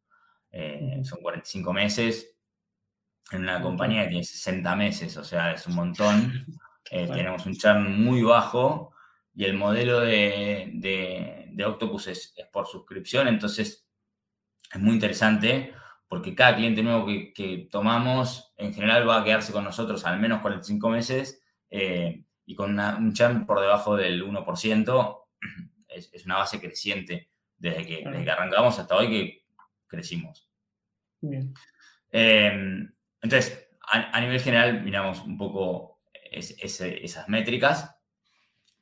45 0.51 1.73
meses, 1.73 2.39
en 3.31 3.43
una 3.43 3.61
compañía 3.61 4.05
que 4.05 4.11
tiene 4.11 4.25
60 4.25 4.77
meses, 4.77 5.17
o 5.17 5.25
sea, 5.25 5.53
es 5.53 5.67
un 5.67 5.75
montón. 5.75 6.47
Tenemos 6.91 7.45
un 7.45 7.55
churn 7.55 8.03
muy 8.03 8.23
bajo 8.23 8.95
y 9.35 9.45
el 9.45 9.55
modelo 9.55 10.01
de, 10.01 11.55
Octopus 11.67 12.07
es, 12.09 12.35
por 12.51 12.67
suscripción, 12.67 13.29
entonces 13.29 13.87
es 14.73 14.81
muy 14.81 14.95
interesante 14.95 15.75
porque 16.09 16.35
cada 16.35 16.57
cliente 16.57 16.83
nuevo 16.83 17.05
que, 17.07 17.69
tomamos 17.71 18.55
en 18.57 18.73
general 18.73 19.07
va 19.07 19.21
a 19.21 19.25
quedarse 19.25 19.53
con 19.53 19.65
nosotros 19.65 20.07
al 20.07 20.19
menos 20.19 20.41
45 20.41 20.89
meses 20.89 21.43
eh, 21.69 22.25
y 22.47 22.55
con 22.55 22.79
un 22.81 23.13
churn 23.13 23.45
por 23.45 23.61
debajo 23.61 23.97
del 23.97 24.25
1%. 24.25 25.19
Es, 25.89 26.27
una 26.27 26.37
base 26.37 26.61
creciente 26.61 27.31
desde 27.59 27.87
que, 27.87 28.31
arrancamos 28.31 28.79
hasta 28.79 28.97
hoy 28.97 29.09
que 29.09 29.45
crecimos. 29.87 30.49
Em, 32.11 32.93
entonces, 33.21 33.69
a, 33.91 34.21
nivel 34.21 34.41
general 34.41 34.83
miramos 34.83 35.21
un 35.23 35.37
poco 35.37 36.01
esas 36.31 37.29
métricas. 37.29 37.97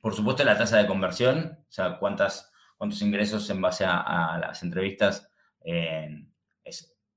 Por 0.01 0.15
supuesto, 0.15 0.45
la 0.45 0.59
tasa 0.59 0.79
de 0.79 0.87
conversión, 0.87 1.59
o 1.69 1.73
sea, 1.73 1.99
cuántas, 1.99 2.53
cuántos 2.77 3.01
ingresos 3.03 3.49
en 3.51 3.61
base 3.61 3.85
a 3.85 4.39
las 4.41 4.62
entrevistas 4.62 5.31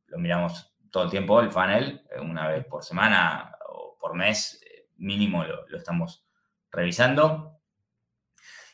lo 0.10 0.18
miramos 0.18 0.74
todo 0.92 1.04
el 1.04 1.10
tiempo, 1.10 1.40
el 1.40 1.52
funnel, 1.52 2.04
eh, 2.12 2.20
una 2.20 2.48
vez 2.48 2.66
por 2.66 2.84
semana 2.84 3.56
o 3.70 3.98
por 4.00 4.16
mes, 4.16 4.62
eh, 4.66 4.88
mínimo 4.98 5.44
lo, 5.44 5.78
estamos 5.78 6.26
revisando. 6.72 7.59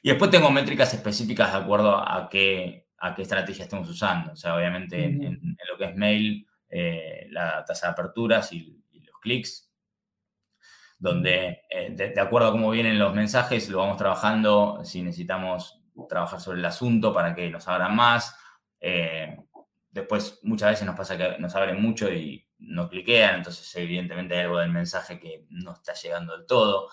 Y 0.06 0.10
después 0.10 0.30
tengo 0.30 0.52
métricas 0.52 0.94
específicas 0.94 1.52
de 1.52 1.58
acuerdo 1.58 1.98
a 1.98 2.30
qué, 2.30 2.90
a 3.00 3.16
qué 3.16 3.24
estrategia 3.24 3.64
estamos 3.64 3.90
usando. 3.90 4.34
O 4.34 4.36
sea, 4.36 4.56
obviamente 4.56 5.04
en, 5.04 5.58
lo 5.68 5.80
que 5.80 5.86
es 5.86 5.96
mail, 5.96 6.48
eh, 6.70 7.26
la 7.32 7.66
tasa 7.66 7.88
de 7.88 7.94
aperturas 7.94 8.54
y, 8.54 8.84
los 9.04 9.20
clics, 9.20 9.74
donde 11.00 11.64
de, 11.90 12.22
acuerdo 12.22 12.50
a 12.50 12.52
cómo 12.52 12.70
vienen 12.70 13.00
los 13.00 13.16
mensajes, 13.16 13.68
lo 13.68 13.80
vamos 13.80 13.98
trabajando, 13.98 14.80
si 14.84 15.02
necesitamos 15.02 15.82
trabajar 16.08 16.40
sobre 16.40 16.60
el 16.60 16.66
asunto 16.66 17.12
para 17.12 17.34
que 17.34 17.50
nos 17.50 17.68
abran 17.68 17.96
más. 17.96 18.38
Después 19.90 20.40
muchas 20.44 20.70
veces 20.70 20.86
nos 20.86 20.96
pasa 20.96 21.18
que 21.18 21.40
nos 21.40 21.56
abren 21.56 21.82
mucho 21.82 22.14
y 22.14 22.48
no 22.60 22.90
cliquean, 22.90 23.38
entonces 23.38 23.76
evidentemente 23.76 24.36
hay 24.36 24.44
algo 24.44 24.60
del 24.60 24.70
mensaje 24.70 25.20
que 25.20 25.48
no 25.50 25.74
está 25.74 25.96
llegando 25.96 26.38
del 26.38 26.46
todo, 26.46 26.90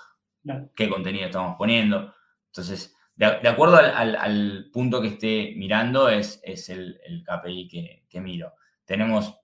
qué 0.74 0.88
contenido 0.88 1.26
estamos 1.26 1.56
poniendo. 1.58 2.14
Entonces, 2.52 2.91
de, 3.16 3.48
acuerdo 3.48 3.76
al, 3.76 4.70
punto 4.72 5.00
que 5.00 5.08
esté 5.08 5.54
mirando 5.56 6.08
es, 6.08 6.40
es 6.42 6.68
el, 6.68 7.00
KPI 7.26 8.04
que, 8.08 8.20
miro. 8.20 8.54
Tenemos 8.84 9.38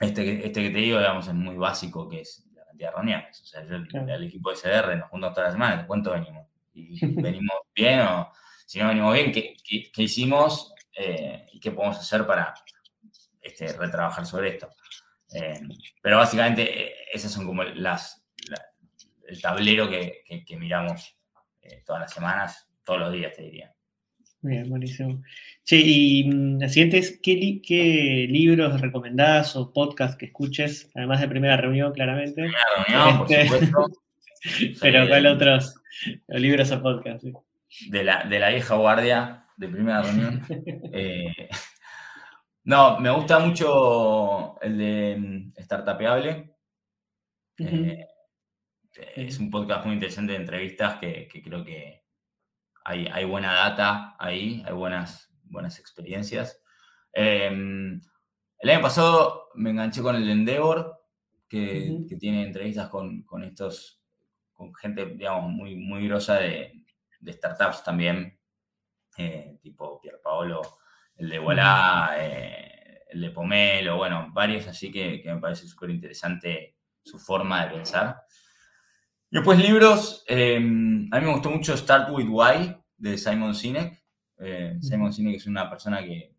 este, 0.00 0.46
este 0.46 0.62
que 0.62 0.70
te 0.70 0.78
digo, 0.78 0.98
digamos, 0.98 1.26
es 1.28 1.34
muy 1.34 1.56
básico, 1.56 2.08
que 2.08 2.20
es 2.20 2.44
la 2.54 2.64
cantidad 2.64 2.90
de 2.90 2.96
reuniones. 2.96 3.40
O 3.40 3.44
sea, 3.44 3.64
yo, 3.64 3.76
el, 3.76 4.24
equipo 4.24 4.50
de 4.50 4.56
SDR 4.56 4.96
nos 4.96 5.10
juntamos 5.10 5.34
todas 5.34 5.48
las 5.48 5.54
semanas, 5.54 5.84
cuánto 5.86 6.12
venimos? 6.12 6.46
Y 6.74 7.04
venimos 7.20 7.56
bien 7.74 8.00
o 8.00 8.32
si 8.66 8.78
no 8.78 8.88
venimos 8.88 9.12
bien, 9.12 9.32
¿qué, 9.32 9.56
hicimos 9.96 10.74
eh, 10.96 11.46
y 11.52 11.60
qué 11.60 11.70
podemos 11.72 11.98
hacer 11.98 12.26
para, 12.26 12.54
este, 13.42 13.72
retrabajar 13.72 14.24
sobre 14.24 14.50
esto. 14.50 14.70
Eh, 15.34 15.60
pero 16.00 16.18
básicamente 16.18 16.84
eh, 16.84 16.94
esas 17.12 17.32
son 17.32 17.44
como 17.44 17.64
las, 17.64 18.24
el 19.26 19.42
tablero 19.42 19.90
que, 19.90 20.22
miramos 20.58 21.18
eh, 21.60 21.82
todas 21.84 22.02
las 22.02 22.12
semanas, 22.12 22.68
todos 22.84 23.00
los 23.00 23.12
días, 23.12 23.32
te 23.34 23.42
diría. 23.42 23.74
Bien, 24.40 24.68
buenísimo. 24.68 25.22
Che, 25.64 25.76
y 25.76 26.28
mm, 26.28 26.60
la 26.60 26.68
siguiente 26.68 26.98
es, 26.98 27.20
¿qué, 27.22 28.26
libros 28.28 28.80
recomendás 28.80 29.54
o 29.56 29.72
podcast 29.72 30.18
que 30.18 30.26
escuches? 30.26 30.90
Además 30.94 31.20
de 31.20 31.28
Primera 31.28 31.56
Reunión, 31.56 31.92
claramente. 31.92 32.42
Primera 32.42 32.64
Reunión, 32.76 33.18
por 33.18 33.32
este, 33.32 33.48
supuesto. 33.48 33.86
Pero 34.80 35.08
¿cuál 35.08 35.26
otros 35.26 35.74
libros 36.28 36.72
o 36.72 36.82
podcasts? 36.82 37.28
De, 37.88 38.04
la, 38.04 38.24
de 38.24 38.38
la 38.38 38.50
vieja 38.50 38.74
guardia 38.74 39.46
de 39.56 39.68
Primera 39.68 40.02
Reunión. 40.02 40.42
No, 42.64 43.00
me 43.00 43.10
gusta 43.10 43.40
mucho 43.40 44.60
el 44.60 44.78
de 44.78 45.16
mm, 45.18 45.62
Startupeable. 45.62 46.54
Eh, 47.58 48.06
es 49.16 49.38
un 49.38 49.50
podcast 49.50 49.84
muy 49.84 49.94
interesante 49.94 50.32
de 50.32 50.38
entrevistas 50.38 50.98
que, 51.00 51.28
creo 51.42 51.64
que 51.64 52.01
hay, 52.84 53.24
buena 53.24 53.52
data 53.52 54.16
ahí, 54.18 54.62
hay 54.66 54.72
buenas, 54.72 55.32
buenas 55.44 55.78
experiencias. 55.78 56.60
Em, 57.12 58.00
el 58.58 58.70
año 58.70 58.82
pasado 58.82 59.48
me 59.54 59.70
enganché 59.70 60.02
con 60.02 60.16
el 60.16 60.28
Endeavor, 60.28 61.00
que, 61.48 62.06
tiene 62.18 62.44
entrevistas 62.44 62.88
con, 62.88 63.24
estos, 63.42 64.00
con 64.52 64.74
gente, 64.74 65.06
digamos, 65.06 65.50
muy, 65.50 65.76
muy 65.76 66.06
grosa 66.08 66.36
de, 66.36 66.84
startups 67.26 67.84
también, 67.84 68.38
eh, 69.18 69.58
tipo 69.62 70.00
Pierpaolo 70.00 70.62
el 71.16 71.28
de 71.28 71.38
Voilà, 71.38 72.14
eh, 72.18 73.04
el 73.10 73.20
de 73.20 73.30
Pomelo, 73.30 73.96
bueno, 73.96 74.30
varios 74.32 74.66
así 74.66 74.90
que, 74.90 75.22
me 75.24 75.40
parece 75.40 75.66
súper 75.66 75.90
interesante 75.90 76.78
su 77.02 77.18
forma 77.18 77.64
de 77.64 77.74
pensar. 77.74 78.22
Y 79.32 79.36
después 79.36 79.58
libros, 79.58 80.24
em, 80.28 81.08
a 81.10 81.18
mí 81.18 81.24
me 81.24 81.32
gustó 81.32 81.48
mucho 81.50 81.74
Start 81.74 82.10
With 82.10 82.28
Why 82.28 82.76
de 82.98 83.16
Simon 83.16 83.54
Sinek. 83.54 84.04
Eh, 84.38 84.76
Simon 84.82 85.10
Sinek 85.10 85.36
es 85.36 85.46
una 85.46 85.70
persona 85.70 86.04
que, 86.04 86.34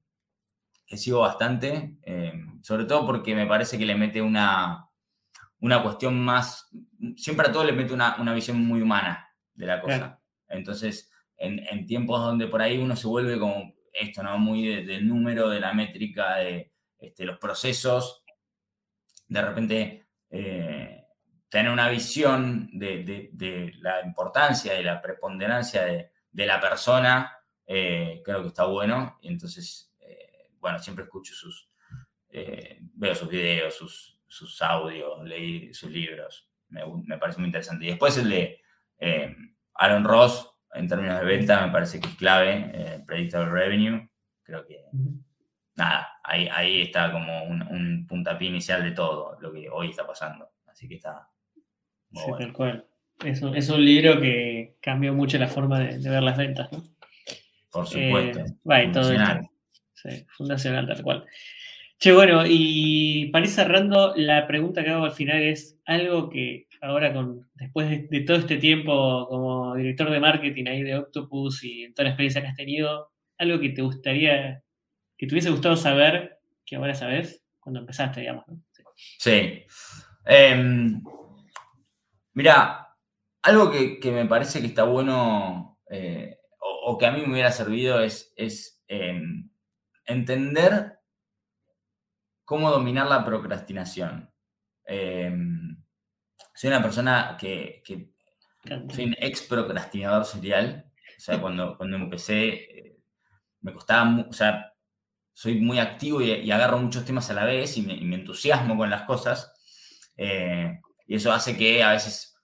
que 0.85 0.95
sigo 0.95 1.21
bastante, 1.21 1.97
em, 2.03 2.61
sobre 2.61 2.85
todo 2.85 3.03
porque 3.07 3.33
me 3.33 3.47
parece 3.47 3.79
que 3.79 3.87
le 3.87 3.95
mete 3.95 4.21
una, 4.21 4.87
una 5.61 5.81
cuestión 5.81 6.19
más, 6.19 6.69
siempre 7.17 7.47
a 7.47 7.51
todo 7.51 7.63
le 7.63 7.73
mete 7.73 7.95
una, 7.95 8.33
visión 8.35 8.63
muy 8.63 8.83
humana 8.83 9.27
de 9.55 9.65
la 9.65 9.81
cosa. 9.81 10.21
Entonces, 10.47 11.09
en, 11.37 11.65
en, 11.71 11.87
tiempos 11.87 12.21
donde 12.21 12.45
por 12.45 12.61
ahí 12.61 12.77
uno 12.77 12.95
se 12.95 13.07
vuelve 13.07 13.39
como 13.39 13.73
esto, 13.91 14.21
¿no? 14.21 14.37
Muy 14.37 14.85
del 14.85 15.07
número, 15.07 15.49
de 15.49 15.59
la 15.59 15.73
métrica, 15.73 16.35
de 16.35 16.71
este, 16.99 17.25
los 17.25 17.39
procesos. 17.39 18.23
De 19.27 19.41
repente, 19.41 20.05
eh, 20.29 21.02
tener 21.53 21.71
una 21.71 21.87
visión 21.87 22.67
de, 22.73 23.71
la 23.79 24.01
importancia 24.01 24.79
y 24.79 24.83
la 24.83 24.99
preponderancia 24.99 25.83
de, 25.83 26.09
la 26.47 26.59
persona, 26.59 27.31
eh, 27.67 28.23
creo 28.25 28.41
que 28.41 28.47
está 28.47 28.65
bueno. 28.65 29.19
Y 29.21 29.27
entonces, 29.27 29.93
eh, 29.99 30.49
bueno, 30.59 30.79
siempre 30.79 31.03
escucho 31.03 31.35
sus, 31.35 31.69
veo 32.95 33.13
sus 33.13 33.29
videos, 33.29 33.75
sus, 33.75 34.19
sus 34.25 34.59
audios, 34.63 35.23
leí 35.23 35.71
sus 35.75 35.91
libros. 35.91 36.49
Me, 36.69 36.81
me, 37.05 37.19
parece 37.19 37.37
muy 37.37 37.49
interesante. 37.49 37.85
Y 37.85 37.89
después 37.89 38.17
el 38.17 38.31
de 38.31 38.59
Aaron 39.75 40.05
Ross, 40.05 40.49
en 40.73 40.87
términos 40.87 41.19
de 41.19 41.25
venta, 41.27 41.67
me 41.67 41.71
parece 41.71 41.99
que 41.99 42.09
es 42.09 42.15
clave, 42.15 42.71
eh, 42.73 43.03
Predictable 43.05 43.51
Revenue. 43.51 44.09
Creo 44.41 44.65
que, 44.65 44.85
nada, 45.75 46.19
ahí, 46.23 46.49
ahí 46.51 46.81
está 46.81 47.11
como 47.11 47.43
un, 47.43 48.07
puntapié 48.09 48.49
inicial 48.49 48.83
de 48.83 48.91
todo 48.93 49.37
lo 49.39 49.53
que 49.53 49.69
hoy 49.69 49.91
está 49.91 50.07
pasando. 50.07 50.49
Así 50.65 50.87
que 50.87 50.95
está. 50.95 51.29
Sí, 52.13 52.31
tal 52.37 52.53
cual. 52.53 52.85
Es 53.23 53.41
un, 53.41 53.55
es 53.55 53.69
un, 53.69 53.83
libro 53.83 54.19
que 54.19 54.75
cambió 54.81 55.13
mucho 55.13 55.37
la 55.37 55.47
forma 55.47 55.79
de, 55.79 56.09
ver 56.09 56.23
las 56.23 56.37
ventas, 56.37 56.71
¿no? 56.71 56.83
Por 57.71 57.87
supuesto. 57.87 58.39
Eh, 58.39 58.55
fundacional. 58.63 59.49
Sí, 59.93 60.25
fundacional, 60.35 60.87
tal 60.87 61.01
cual. 61.01 61.25
Che, 61.99 62.11
bueno, 62.11 62.43
y 62.45 63.27
para 63.27 63.45
ir 63.45 63.51
cerrando, 63.51 64.13
la 64.17 64.45
pregunta 64.45 64.83
que 64.83 64.89
hago 64.89 65.05
al 65.05 65.13
final 65.13 65.41
es 65.41 65.79
algo 65.85 66.29
que 66.29 66.67
ahora 66.81 67.13
con, 67.13 67.47
después 67.53 68.09
de, 68.09 68.21
todo 68.21 68.37
este 68.37 68.57
tiempo 68.57 69.25
como 69.29 69.73
director 69.75 70.09
de 70.11 70.19
marketing 70.19 70.65
ahí 70.67 70.83
de 70.83 70.97
Octopus 70.97 71.63
y 71.63 71.83
en 71.83 71.93
toda 71.93 72.03
la 72.03 72.09
experiencia 72.09 72.41
que 72.41 72.47
has 72.47 72.55
tenido, 72.55 73.11
algo 73.37 73.59
que 73.59 73.69
te 73.69 73.81
gustaría, 73.81 74.61
que 75.17 75.27
te 75.27 75.33
hubiese 75.33 75.49
gustado 75.49 75.77
saber, 75.77 76.39
que 76.65 76.75
ahora 76.75 76.93
sabes, 76.93 77.41
cuando 77.59 77.79
empezaste, 77.79 78.19
digamos. 78.19 78.45
Sí. 78.95 79.63
Em, 80.25 81.01
mira, 82.33 82.95
algo 83.41 83.71
que, 83.71 83.99
me 84.11 84.25
parece 84.25 84.61
que 84.61 84.67
está 84.67 84.83
bueno 84.83 85.79
eh, 85.89 86.39
o, 86.59 86.97
que 86.97 87.05
a 87.05 87.11
mí 87.11 87.21
me 87.21 87.33
hubiera 87.33 87.51
servido 87.51 87.99
es, 87.99 88.33
es 88.35 88.81
em, 88.87 89.49
entender 90.05 90.99
cómo 92.45 92.69
dominar 92.71 93.07
la 93.07 93.25
procrastinación. 93.25 94.31
Em, 94.85 95.81
soy 96.53 96.69
una 96.69 96.81
persona 96.81 97.37
que, 97.39 97.83
soy 98.89 99.05
un 99.05 99.15
ex 99.19 99.41
procrastinador 99.43 100.25
serial. 100.25 100.85
O 101.17 101.19
sea, 101.19 101.41
cuando, 101.41 101.77
cuando 101.77 101.97
empecé, 101.97 102.47
eh, 102.47 102.97
me 103.61 103.73
costaba, 103.73 104.25
o 104.29 104.33
sea, 104.33 104.73
soy 105.33 105.59
muy 105.59 105.79
activo 105.79 106.21
y, 106.21 106.51
agarro 106.51 106.77
muchos 106.77 107.05
temas 107.05 107.29
a 107.29 107.33
la 107.33 107.45
vez 107.45 107.77
y 107.77 107.81
me, 107.81 108.15
entusiasmo 108.15 108.77
con 108.77 108.89
las 108.89 109.03
cosas. 109.03 109.51
Eh, 110.15 110.79
y 111.05 111.15
eso 111.15 111.31
hace 111.31 111.57
que 111.57 111.83
a 111.83 111.91
veces, 111.91 112.35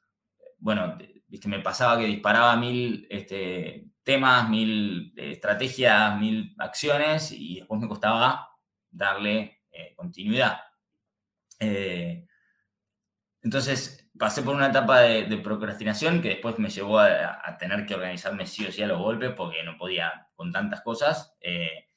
bueno, 0.58 0.98
me 1.46 1.60
pasaba 1.60 2.00
que 2.00 2.06
disparaba 2.06 2.56
mil 2.56 3.08
este, 3.10 3.88
temas, 4.04 4.50
mil 4.50 5.14
eh, 5.18 5.32
estrategias, 5.32 6.18
mil 6.20 6.56
acciones 6.58 7.32
y 7.32 7.60
después 7.60 7.80
me 7.80 7.88
costaba 7.88 8.50
darle 8.92 9.58
continuidad. 9.96 10.60
entonces, 13.42 14.10
pasé 14.20 14.44
por 14.44 14.54
una 14.54 14.68
etapa 14.68 15.00
de, 15.00 15.38
procrastinación 15.38 16.22
que 16.22 16.30
después 16.30 16.60
me 16.60 16.70
llevó 16.70 17.00
a, 17.00 17.58
tener 17.58 17.86
que 17.86 17.96
organizarme 17.96 18.46
sí 18.46 18.66
o 18.66 18.72
sí 18.72 18.84
a 18.84 18.88
los 18.88 19.00
golpes 19.00 19.32
porque 19.36 19.64
no 19.64 19.78
podía 19.78 20.28
con 20.36 20.52
tantas 20.52 20.82
cosas. 20.82 21.36
Eh, 21.40 21.88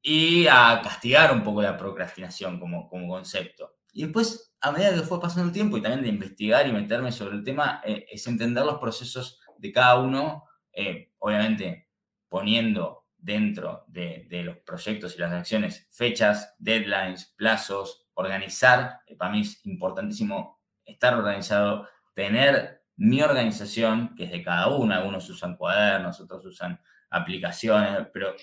y 0.00 0.46
a 0.46 0.80
castigar 0.82 1.32
un 1.32 1.42
poco 1.42 1.62
la 1.62 1.76
procrastinación 1.76 2.58
como, 2.58 2.88
como 2.88 3.08
concepto. 3.08 3.75
Y 3.96 4.02
después, 4.02 4.54
a 4.60 4.72
medida 4.72 4.94
que 4.94 5.00
fue 5.00 5.18
pasando 5.18 5.48
el 5.48 5.54
tiempo 5.54 5.78
y 5.78 5.80
también 5.80 6.02
de 6.02 6.10
investigar 6.10 6.68
y 6.68 6.72
meterme 6.72 7.10
sobre 7.10 7.34
el 7.34 7.42
tema, 7.42 7.80
eh, 7.82 8.04
es 8.10 8.26
entender 8.26 8.62
los 8.62 8.78
procesos 8.78 9.40
de 9.56 9.72
cada 9.72 9.98
uno, 10.00 10.44
eh, 10.70 11.12
obviamente 11.18 11.88
poniendo 12.28 13.06
dentro 13.16 13.86
de, 13.88 14.26
de, 14.28 14.42
los 14.42 14.58
proyectos 14.58 15.16
y 15.16 15.18
las 15.18 15.32
acciones 15.32 15.88
fechas, 15.90 16.54
deadlines, 16.58 17.32
plazos, 17.38 18.06
organizar. 18.12 19.00
para 19.16 19.32
mí 19.32 19.40
es 19.40 19.64
importantísimo 19.64 20.60
estar 20.84 21.14
organizado, 21.14 21.88
tener 22.12 22.82
mi 22.96 23.22
organización, 23.22 24.14
que 24.14 24.24
es 24.24 24.30
de 24.30 24.42
cada 24.42 24.68
uno, 24.76 24.94
algunos 24.94 25.26
usan 25.30 25.56
cuadernos, 25.56 26.20
otros 26.20 26.44
usan 26.44 26.78
aplicaciones, 27.08 28.08
pero 28.12 28.34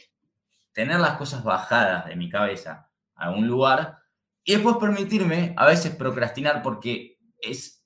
tener 0.71 0.99
las 0.99 1.15
cosas 1.15 1.43
bajadas 1.43 2.07
de 2.07 2.15
mi 2.15 2.27
cabeza 2.27 2.89
a 3.13 3.29
un 3.29 3.47
lugar 3.47 4.02
y 4.43 4.53
después 4.53 4.77
permitirme 4.77 5.53
a 5.57 5.65
veces 5.65 5.95
procrastinar 5.95 6.61
porque 6.61 7.17
es, 7.39 7.85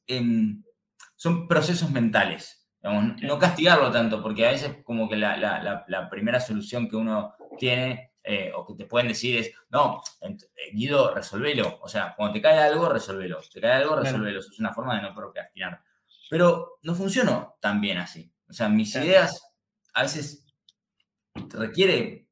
son 1.15 1.47
procesos 1.47 1.91
mentales. 1.91 2.67
no 2.81 3.39
castigarlo 3.39 3.91
tanto, 3.91 4.21
porque 4.21 4.47
a 4.47 4.51
veces 4.51 4.77
como 4.83 5.09
que 5.09 5.17
la 5.17 6.07
primera 6.09 6.39
solución 6.39 6.87
que 6.87 6.95
uno 6.95 7.35
tiene 7.57 8.11
eh, 8.29 8.51
o 8.53 8.65
que 8.65 8.73
te 8.73 8.85
pueden 8.85 9.07
decir 9.07 9.37
es, 9.37 9.53
no, 9.69 10.01
eh, 10.19 10.35
Guido, 10.73 11.15
resolvelo. 11.15 11.79
O 11.81 11.87
sea, 11.87 12.13
cuando 12.13 12.33
te 12.33 12.41
cae 12.41 12.59
algo, 12.59 12.89
resolvelo. 12.89 13.39
te 13.53 13.61
cae 13.61 13.71
algo, 13.71 13.95
resolvelo. 13.95 14.41
Eso 14.41 14.49
es 14.51 14.59
una 14.59 14.73
forma 14.73 14.97
de 14.97 15.03
no 15.03 15.13
procrastinar. 15.13 15.81
Pero 16.29 16.77
no 16.81 16.93
funcionó 16.93 17.55
tan 17.61 17.79
bien 17.79 17.99
así. 17.99 18.29
O 18.49 18.51
sea, 18.51 18.67
mis 18.67 18.93
ideas 18.95 19.41
a 19.93 20.01
veces 20.01 20.45
requiere 21.51 22.27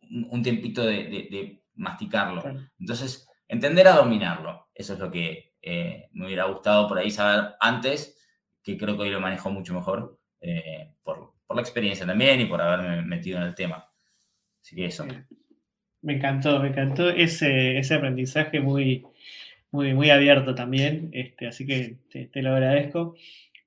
un 0.00 0.42
tiempito 0.42 0.84
de, 0.84 1.62
masticarlo. 1.74 2.42
Entonces, 2.80 3.28
entender 3.50 3.86
a 3.88 3.96
dominarlo. 3.96 4.68
Eso 4.74 4.94
es 4.94 4.98
lo 4.98 5.10
que 5.10 5.54
eh, 5.60 6.08
me 6.12 6.26
hubiera 6.26 6.44
gustado 6.44 6.88
por 6.88 6.98
ahí 6.98 7.10
saber 7.10 7.54
antes, 7.60 8.16
que 8.62 8.78
creo 8.78 8.96
que 8.96 9.02
hoy 9.02 9.10
lo 9.10 9.20
manejo 9.20 9.50
mucho 9.50 9.74
mejor 9.74 10.18
por, 11.02 11.34
por 11.46 11.56
la 11.56 11.62
experiencia 11.62 12.06
también 12.06 12.40
y 12.40 12.46
por 12.46 12.62
haberme 12.62 13.02
metido 13.02 13.38
en 13.38 13.44
el 13.44 13.54
tema. 13.54 13.90
Así 14.62 14.76
que 14.76 14.86
eso. 14.86 15.06
Me 16.02 16.14
encantó, 16.14 16.60
me 16.60 16.68
encantó 16.68 17.10
ese, 17.10 17.78
ese 17.78 17.94
aprendizaje 17.94 18.60
muy, 18.60 19.04
muy, 19.70 19.94
muy 19.94 20.10
abierto 20.10 20.54
también. 20.54 21.10
Este, 21.12 21.48
así 21.48 21.66
que 21.66 21.96
te, 22.10 22.42
lo 22.42 22.50
agradezco. 22.54 23.16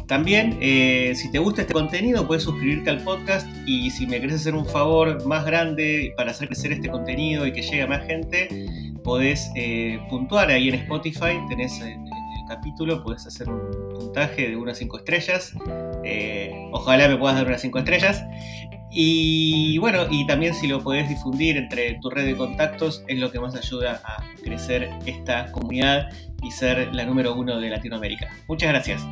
También, 0.07 0.59
eh, 0.61 1.15
si 1.17 1.31
te 1.31 1.39
gusta 1.39 1.63
este 1.63 1.73
contenido, 1.73 2.27
puedes 2.27 2.43
suscribirte 2.43 2.91
al 2.91 3.03
podcast 3.03 3.47
y 3.67 3.91
si 3.91 4.07
me 4.07 4.21
querés 4.21 4.37
hacer 4.37 4.55
un 4.55 4.67
favor 4.67 5.27
más 5.27 5.47
grande 5.47 6.13
para 6.17 6.33
hacer 6.33 6.49
crecer 6.49 6.73
este 6.73 6.91
contenido 6.91 7.47
y 7.47 7.53
que 7.53 7.63
llegue 7.63 7.83
a 7.83 7.87
más 7.87 8.05
gente, 8.07 8.49
podés 9.03 9.51
eh, 9.55 9.99
puntuar 10.11 10.51
ahí 10.51 10.69
en 10.69 10.75
Spotify, 10.75 11.39
tenés 11.49 11.81
en, 11.81 12.07
el 12.07 12.49
capítulo, 12.49 13.03
puedes 13.03 13.27
hacer 13.27 13.49
un 13.49 13.61
puntaje 13.99 14.51
de 14.51 14.57
unas 14.57 14.77
5 14.77 14.99
estrellas. 14.99 15.53
Eh, 16.05 16.69
ojalá 16.73 17.09
me 17.09 17.17
puedas 17.17 17.37
dar 17.37 17.47
unas 17.47 17.63
5 17.63 17.79
estrellas. 17.79 18.23
Y 18.91 19.79
bueno, 19.79 20.07
y 20.11 20.27
también 20.27 20.55
si 20.55 20.69
lo 20.69 20.81
podés 20.81 21.09
difundir 21.09 21.57
entre 21.57 21.99
tu 22.01 22.11
red 22.11 22.27
de 22.27 22.37
contactos 22.37 23.03
es 23.09 23.19
lo 23.19 23.33
que 23.33 23.41
más 23.41 23.57
ayuda 23.57 24.01
a 24.05 24.23
crecer 24.43 24.91
esta 25.07 25.51
comunidad 25.51 26.11
y 26.43 26.51
ser 26.51 26.95
la 26.95 27.05
número 27.05 27.35
uno 27.35 27.59
de 27.59 27.71
Latinoamérica. 27.71 28.29
Muchas 28.47 28.69
gracias. 28.69 29.05